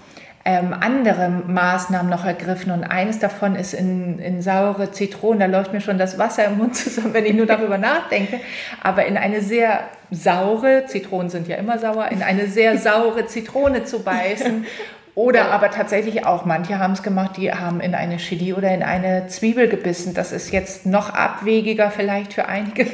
ähm, 0.45 0.73
andere 0.77 1.29
Maßnahmen 1.29 2.09
noch 2.09 2.25
ergriffen. 2.25 2.71
Und 2.71 2.83
eines 2.83 3.19
davon 3.19 3.55
ist 3.55 3.73
in, 3.73 4.19
in 4.19 4.41
saure 4.41 4.91
Zitronen. 4.91 5.39
Da 5.39 5.45
läuft 5.45 5.73
mir 5.73 5.81
schon 5.81 5.97
das 5.97 6.17
Wasser 6.17 6.45
im 6.45 6.57
Mund 6.57 6.75
zusammen, 6.75 7.13
wenn 7.13 7.25
ich 7.25 7.33
nur 7.33 7.45
darüber 7.45 7.77
nachdenke. 7.77 8.39
Aber 8.81 9.05
in 9.05 9.17
eine 9.17 9.41
sehr 9.41 9.81
saure, 10.11 10.85
Zitronen 10.87 11.29
sind 11.29 11.47
ja 11.47 11.55
immer 11.55 11.79
sauer, 11.79 12.09
in 12.11 12.21
eine 12.21 12.47
sehr 12.47 12.77
saure 12.77 13.25
Zitrone 13.27 13.85
zu 13.85 14.03
beißen 14.03 14.65
oder 15.15 15.51
aber 15.51 15.69
tatsächlich 15.69 16.25
auch, 16.25 16.45
manche 16.45 16.79
haben 16.79 16.93
es 16.93 17.03
gemacht, 17.03 17.37
die 17.37 17.53
haben 17.53 17.81
in 17.81 17.93
eine 17.93 18.17
Chili 18.17 18.53
oder 18.53 18.73
in 18.73 18.81
eine 18.81 19.27
Zwiebel 19.27 19.67
gebissen. 19.67 20.15
Das 20.15 20.31
ist 20.31 20.51
jetzt 20.51 20.87
noch 20.87 21.11
abwegiger 21.13 21.91
vielleicht 21.91 22.33
für 22.33 22.47
einige. 22.47 22.87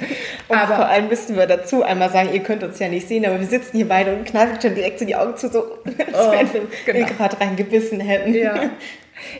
Und 0.50 0.58
aber 0.58 0.76
vor 0.76 0.88
allem 0.88 1.08
müssen 1.08 1.38
wir 1.38 1.48
dazu 1.48 1.82
einmal 1.82 2.10
sagen, 2.10 2.30
ihr 2.34 2.42
könnt 2.42 2.64
uns 2.64 2.78
ja 2.80 2.90
nicht 2.90 3.08
sehen, 3.08 3.26
aber 3.26 3.40
wir 3.40 3.48
sitzen 3.48 3.78
hier 3.78 3.88
beide 3.88 4.14
und 4.14 4.26
knallen 4.26 4.60
schon 4.62 4.76
direkt 4.76 5.00
so 5.00 5.06
die 5.06 5.16
Augen 5.16 5.38
zu, 5.38 5.48
so 5.48 5.60
als 5.98 6.14
oh, 6.14 6.32
wenn 6.32 6.54
wir 6.86 6.94
genau. 6.94 7.08
gerade 7.08 7.40
reingebissen 7.40 8.02
hätten. 8.02 8.34
Ja. 8.34 8.70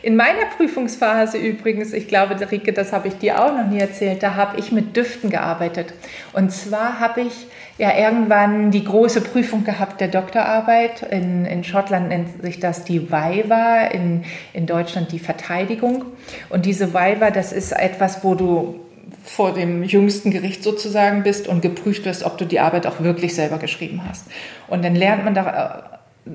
In 0.02 0.16
meiner 0.16 0.46
Prüfungsphase 0.56 1.38
übrigens, 1.38 1.92
ich 1.92 2.08
glaube, 2.08 2.36
Rike, 2.50 2.72
das 2.72 2.92
habe 2.92 3.08
ich 3.08 3.18
dir 3.18 3.42
auch 3.42 3.54
noch 3.54 3.66
nie 3.66 3.80
erzählt, 3.80 4.22
da 4.22 4.34
habe 4.34 4.58
ich 4.58 4.72
mit 4.72 4.96
Düften 4.96 5.30
gearbeitet. 5.30 5.92
Und 6.32 6.50
zwar 6.50 6.98
habe 6.98 7.22
ich 7.22 7.46
ja 7.80 7.96
irgendwann 7.96 8.70
die 8.70 8.84
große 8.84 9.22
Prüfung 9.22 9.64
gehabt 9.64 10.02
der 10.02 10.08
Doktorarbeit. 10.08 11.02
In, 11.02 11.46
in 11.46 11.64
Schottland 11.64 12.08
nennt 12.08 12.42
sich 12.42 12.60
das 12.60 12.84
die 12.84 13.10
Viva, 13.10 13.86
in, 13.86 14.24
in 14.52 14.66
Deutschland 14.66 15.10
die 15.12 15.18
Verteidigung. 15.18 16.04
Und 16.50 16.66
diese 16.66 16.92
Viva, 16.92 17.30
das 17.30 17.52
ist 17.52 17.72
etwas, 17.72 18.22
wo 18.22 18.34
du 18.34 18.80
vor 19.24 19.54
dem 19.54 19.82
jüngsten 19.82 20.30
Gericht 20.30 20.62
sozusagen 20.62 21.22
bist 21.22 21.48
und 21.48 21.62
geprüft 21.62 22.04
wirst, 22.04 22.22
ob 22.22 22.36
du 22.36 22.44
die 22.44 22.60
Arbeit 22.60 22.86
auch 22.86 23.00
wirklich 23.00 23.34
selber 23.34 23.56
geschrieben 23.56 24.02
hast. 24.06 24.26
Und 24.68 24.84
dann 24.84 24.94
lernt 24.94 25.24
man 25.24 25.32
da 25.32 25.89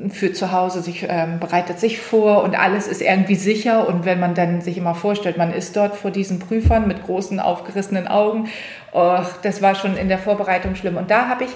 für 0.10 0.34
zu 0.34 0.52
Hause 0.52 0.82
sich 0.82 1.06
ähm, 1.08 1.40
bereitet 1.40 1.80
sich 1.80 2.00
vor 2.00 2.44
und 2.44 2.58
alles 2.58 2.88
ist 2.88 3.02
irgendwie 3.02 3.36
sicher 3.36 3.88
und 3.88 4.06
wenn 4.06 4.20
man 4.20 4.36
dann 4.36 4.62
sich 4.62 4.78
immer 4.78 4.96
vorstellt, 4.96 5.38
man 5.38 5.54
ist 5.54 5.76
dort 5.76 5.96
vor 5.96 6.12
diesen 6.12 6.40
Prüfern 6.40 6.88
mit 6.88 7.04
großen 7.06 7.40
aufgerissenen 7.40 8.08
Augen 8.08 8.50
oh, 8.96 9.20
das 9.44 9.62
war 9.62 9.76
schon 9.76 9.98
in 9.98 10.08
der 10.08 10.18
Vorbereitung 10.18 10.76
schlimm. 10.76 10.98
Und 10.98 11.12
da 11.12 11.28
habe 11.28 11.44
ich 11.44 11.52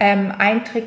ähm, 0.00 0.32
einen 0.36 0.64
Trick 0.64 0.86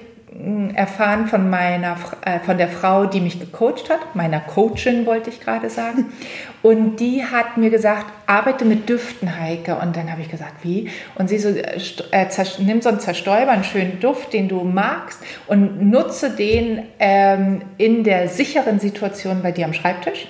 erfahren 0.74 1.28
von 1.28 1.50
meiner 1.50 1.96
äh, 2.22 2.40
von 2.40 2.58
der 2.58 2.68
Frau, 2.68 3.06
die 3.06 3.22
mich 3.22 3.40
gecoacht 3.40 3.90
hat, 3.90 4.16
meiner 4.16 4.42
Coachin 4.42 5.06
wollte 5.06 5.30
ich 5.30 5.40
gerade 5.40 5.70
sagen. 5.70 6.08
Und 6.62 7.00
die 7.00 7.24
hat 7.24 7.58
mir 7.58 7.70
gesagt, 7.70 8.08
arbeite 8.26 8.66
mit 8.66 8.90
Düften, 8.90 9.40
Heike. 9.40 9.76
Und 9.76 9.96
dann 9.96 10.12
habe 10.12 10.22
ich 10.22 10.30
gesagt, 10.30 10.64
wie? 10.64 10.90
Und 11.14 11.30
sie 11.30 11.38
so, 11.38 11.50
äh, 11.50 11.80
äh 12.12 12.28
nimm 12.60 12.82
so 12.82 12.90
einen 12.90 13.00
Zerstäuber, 13.00 13.52
einen 13.52 13.64
schönen 13.64 14.00
Duft, 14.00 14.34
den 14.34 14.50
du 14.50 14.64
magst, 14.64 15.20
und 15.48 15.90
nutze 15.90 16.32
den 16.32 16.84
ähm, 17.00 17.62
in 17.78 18.04
der 18.04 18.28
sicheren 18.28 18.80
Situation 18.80 19.42
bei 19.42 19.52
dir 19.52 19.66
am 19.66 19.74
Schreibtisch. 19.74 20.28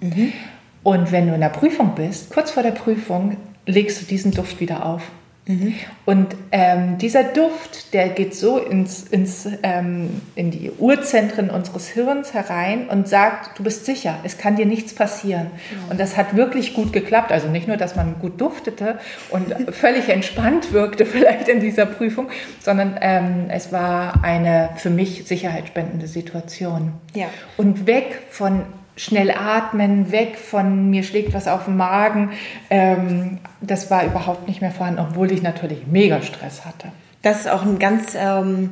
Mhm. 0.00 0.32
Und 0.82 1.12
wenn 1.12 1.28
du 1.28 1.34
in 1.34 1.40
der 1.40 1.50
Prüfung 1.50 1.94
bist, 1.94 2.30
kurz 2.30 2.50
vor 2.50 2.62
der 2.62 2.70
Prüfung, 2.72 3.36
legst 3.66 4.00
du 4.00 4.06
diesen 4.06 4.32
Duft 4.32 4.58
wieder 4.58 4.86
auf. 4.86 5.02
Mhm. 5.48 5.74
Und 6.04 6.36
ähm, 6.52 6.98
dieser 6.98 7.24
Duft, 7.24 7.94
der 7.94 8.10
geht 8.10 8.34
so 8.34 8.58
ins, 8.58 9.02
ins, 9.04 9.48
ähm, 9.62 10.20
in 10.34 10.50
die 10.50 10.70
Urzentren 10.78 11.48
unseres 11.48 11.88
Hirns 11.88 12.34
herein 12.34 12.88
und 12.88 13.08
sagt, 13.08 13.58
du 13.58 13.64
bist 13.64 13.86
sicher, 13.86 14.18
es 14.24 14.36
kann 14.36 14.56
dir 14.56 14.66
nichts 14.66 14.94
passieren. 14.94 15.46
Mhm. 15.46 15.90
Und 15.90 16.00
das 16.00 16.18
hat 16.18 16.36
wirklich 16.36 16.74
gut 16.74 16.92
geklappt. 16.92 17.32
Also 17.32 17.48
nicht 17.48 17.66
nur, 17.66 17.78
dass 17.78 17.96
man 17.96 18.16
gut 18.20 18.40
duftete 18.40 18.98
und 19.30 19.54
völlig 19.74 20.10
entspannt 20.10 20.72
wirkte 20.72 21.06
vielleicht 21.06 21.48
in 21.48 21.60
dieser 21.60 21.86
Prüfung, 21.86 22.28
sondern 22.62 22.98
ähm, 23.00 23.46
es 23.48 23.72
war 23.72 24.22
eine 24.22 24.68
für 24.76 24.90
mich 24.90 25.24
sicherheitsspendende 25.26 26.08
Situation. 26.08 26.92
Ja. 27.14 27.28
Und 27.56 27.86
weg 27.86 28.20
von 28.30 28.66
schnell 28.98 29.30
atmen, 29.30 30.10
weg 30.12 30.36
von 30.36 30.90
mir 30.90 31.04
schlägt 31.04 31.32
was 31.32 31.48
auf 31.48 31.64
den 31.64 31.76
Magen. 31.76 32.32
Ähm, 32.68 33.38
das 33.60 33.90
war 33.90 34.04
überhaupt 34.04 34.48
nicht 34.48 34.60
mehr 34.60 34.72
vorhanden, 34.72 35.00
obwohl 35.00 35.32
ich 35.32 35.40
natürlich 35.40 35.86
mega 35.86 36.20
Stress 36.20 36.66
hatte. 36.66 36.88
Das 37.22 37.40
ist 37.40 37.48
auch 37.48 37.62
ein 37.62 37.78
ganz 37.78 38.16
ähm, 38.16 38.70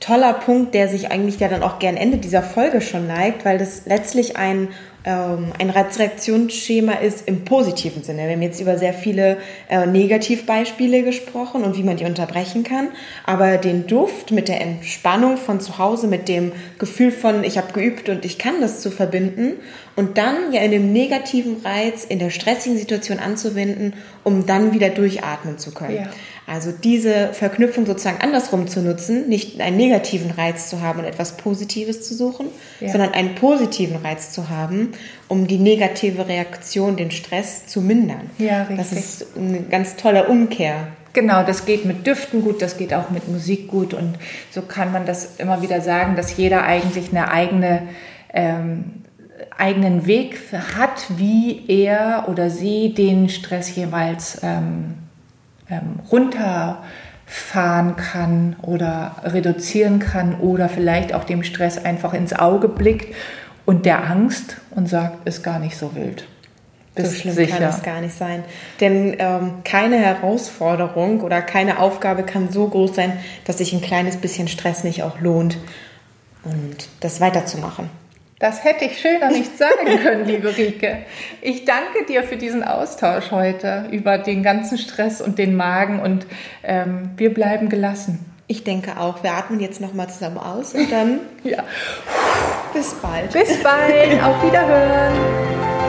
toller 0.00 0.34
Punkt, 0.34 0.74
der 0.74 0.88
sich 0.88 1.10
eigentlich 1.10 1.40
ja 1.40 1.48
dann 1.48 1.62
auch 1.62 1.78
gern 1.78 1.96
Ende 1.96 2.18
dieser 2.18 2.42
Folge 2.42 2.80
schon 2.80 3.06
neigt, 3.06 3.44
weil 3.44 3.58
das 3.58 3.86
letztlich 3.86 4.36
ein 4.36 4.68
ein 5.10 5.68
Reizreaktionsschema 5.68 6.94
ist 6.94 7.28
im 7.28 7.44
positiven 7.44 8.02
Sinne. 8.02 8.26
Wir 8.26 8.32
haben 8.32 8.42
jetzt 8.42 8.60
über 8.60 8.78
sehr 8.78 8.94
viele 8.94 9.36
äh, 9.68 9.84
Negativbeispiele 9.84 11.02
gesprochen 11.02 11.62
und 11.62 11.76
wie 11.76 11.82
man 11.82 11.98
die 11.98 12.06
unterbrechen 12.06 12.64
kann. 12.64 12.88
Aber 13.26 13.58
den 13.58 13.86
Duft 13.86 14.30
mit 14.30 14.48
der 14.48 14.62
Entspannung 14.62 15.36
von 15.36 15.60
zu 15.60 15.76
Hause, 15.76 16.06
mit 16.06 16.28
dem 16.28 16.52
Gefühl 16.78 17.10
von, 17.10 17.44
ich 17.44 17.58
habe 17.58 17.72
geübt 17.74 18.08
und 18.08 18.24
ich 18.24 18.38
kann 18.38 18.62
das 18.62 18.80
zu 18.80 18.90
verbinden 18.90 19.56
und 19.94 20.16
dann 20.16 20.52
ja 20.52 20.62
in 20.62 20.70
dem 20.70 20.92
negativen 20.92 21.58
Reiz 21.62 22.04
in 22.04 22.18
der 22.18 22.30
stressigen 22.30 22.78
Situation 22.78 23.18
anzuwenden, 23.18 23.92
um 24.24 24.46
dann 24.46 24.72
wieder 24.72 24.88
durchatmen 24.88 25.58
zu 25.58 25.72
können. 25.72 25.96
Ja. 25.96 26.10
Also 26.46 26.72
diese 26.72 27.32
Verknüpfung 27.32 27.86
sozusagen 27.86 28.20
andersrum 28.20 28.68
zu 28.68 28.82
nutzen, 28.82 29.28
nicht 29.28 29.60
einen 29.60 29.78
negativen 29.78 30.30
Reiz 30.30 30.68
zu 30.68 30.82
haben 30.82 30.98
und 30.98 31.06
etwas 31.06 31.38
Positives 31.38 32.06
zu 32.06 32.14
suchen, 32.14 32.48
ja. 32.80 32.90
sondern 32.90 33.14
einen 33.14 33.34
positiven 33.34 33.96
Reiz 33.96 34.30
zu 34.30 34.50
haben, 34.50 34.92
um 35.28 35.46
die 35.46 35.58
negative 35.58 36.28
Reaktion, 36.28 36.96
den 36.96 37.10
Stress 37.10 37.66
zu 37.66 37.80
mindern. 37.80 38.30
Ja, 38.38 38.64
richtig. 38.64 38.76
Das 38.76 38.92
ist 38.92 39.26
eine 39.36 39.62
ganz 39.62 39.96
tolle 39.96 40.28
Umkehr. 40.28 40.88
Genau, 41.14 41.44
das 41.44 41.64
geht 41.64 41.86
mit 41.86 42.06
Düften 42.06 42.42
gut, 42.42 42.60
das 42.60 42.76
geht 42.76 42.92
auch 42.92 43.08
mit 43.08 43.28
Musik 43.28 43.68
gut 43.68 43.94
und 43.94 44.18
so 44.50 44.62
kann 44.62 44.92
man 44.92 45.06
das 45.06 45.36
immer 45.38 45.62
wieder 45.62 45.80
sagen, 45.80 46.16
dass 46.16 46.36
jeder 46.36 46.64
eigentlich 46.64 47.10
eine 47.10 47.30
eigene 47.30 47.82
ähm, 48.32 49.04
eigenen 49.56 50.06
Weg 50.06 50.38
hat, 50.76 51.06
wie 51.16 51.64
er 51.68 52.26
oder 52.28 52.50
sie 52.50 52.92
den 52.94 53.28
Stress 53.28 53.74
jeweils 53.74 54.40
ähm, 54.42 54.94
ähm, 55.70 56.00
runterfahren 56.10 57.96
kann 57.96 58.56
oder 58.62 59.16
reduzieren 59.24 59.98
kann 59.98 60.34
oder 60.40 60.68
vielleicht 60.68 61.14
auch 61.14 61.24
dem 61.24 61.42
Stress 61.42 61.84
einfach 61.84 62.14
ins 62.14 62.32
Auge 62.32 62.68
blickt 62.68 63.14
und 63.64 63.86
der 63.86 64.04
Angst 64.04 64.56
und 64.70 64.88
sagt, 64.88 65.26
ist 65.26 65.42
gar 65.42 65.58
nicht 65.58 65.76
so 65.76 65.94
wild. 65.94 66.26
Bist 66.94 67.12
so 67.12 67.20
schlimm 67.20 67.34
sicher. 67.34 67.58
kann 67.58 67.68
es 67.68 67.82
gar 67.82 68.00
nicht 68.00 68.16
sein. 68.16 68.44
Denn 68.80 69.16
ähm, 69.18 69.54
keine 69.64 69.96
Herausforderung 69.96 71.22
oder 71.22 71.42
keine 71.42 71.80
Aufgabe 71.80 72.22
kann 72.22 72.52
so 72.52 72.68
groß 72.68 72.94
sein, 72.94 73.18
dass 73.46 73.58
sich 73.58 73.72
ein 73.72 73.80
kleines 73.80 74.16
bisschen 74.16 74.46
Stress 74.46 74.84
nicht 74.84 75.02
auch 75.02 75.18
lohnt 75.20 75.58
und 76.44 76.88
das 77.00 77.20
weiterzumachen. 77.20 77.90
Das 78.44 78.62
hätte 78.62 78.84
ich 78.84 79.00
schöner 79.00 79.30
nicht 79.30 79.56
sagen 79.56 79.86
können, 80.02 80.26
liebe 80.26 80.54
Rike. 80.54 80.98
Ich 81.40 81.64
danke 81.64 82.04
dir 82.06 82.22
für 82.24 82.36
diesen 82.36 82.62
Austausch 82.62 83.30
heute 83.30 83.86
über 83.90 84.18
den 84.18 84.42
ganzen 84.42 84.76
Stress 84.76 85.22
und 85.22 85.38
den 85.38 85.56
Magen 85.56 85.98
und 85.98 86.26
ähm, 86.62 87.12
wir 87.16 87.32
bleiben 87.32 87.70
gelassen. 87.70 88.22
Ich 88.46 88.62
denke 88.62 89.00
auch. 89.00 89.22
Wir 89.22 89.32
atmen 89.32 89.60
jetzt 89.60 89.80
nochmal 89.80 90.10
zusammen 90.10 90.36
aus 90.36 90.74
und 90.74 90.92
dann 90.92 91.20
ja. 91.42 91.64
bis 92.74 92.92
bald. 92.96 93.32
Bis 93.32 93.62
bald. 93.62 94.22
Auf 94.22 94.42
Wiederhören. 94.44 95.83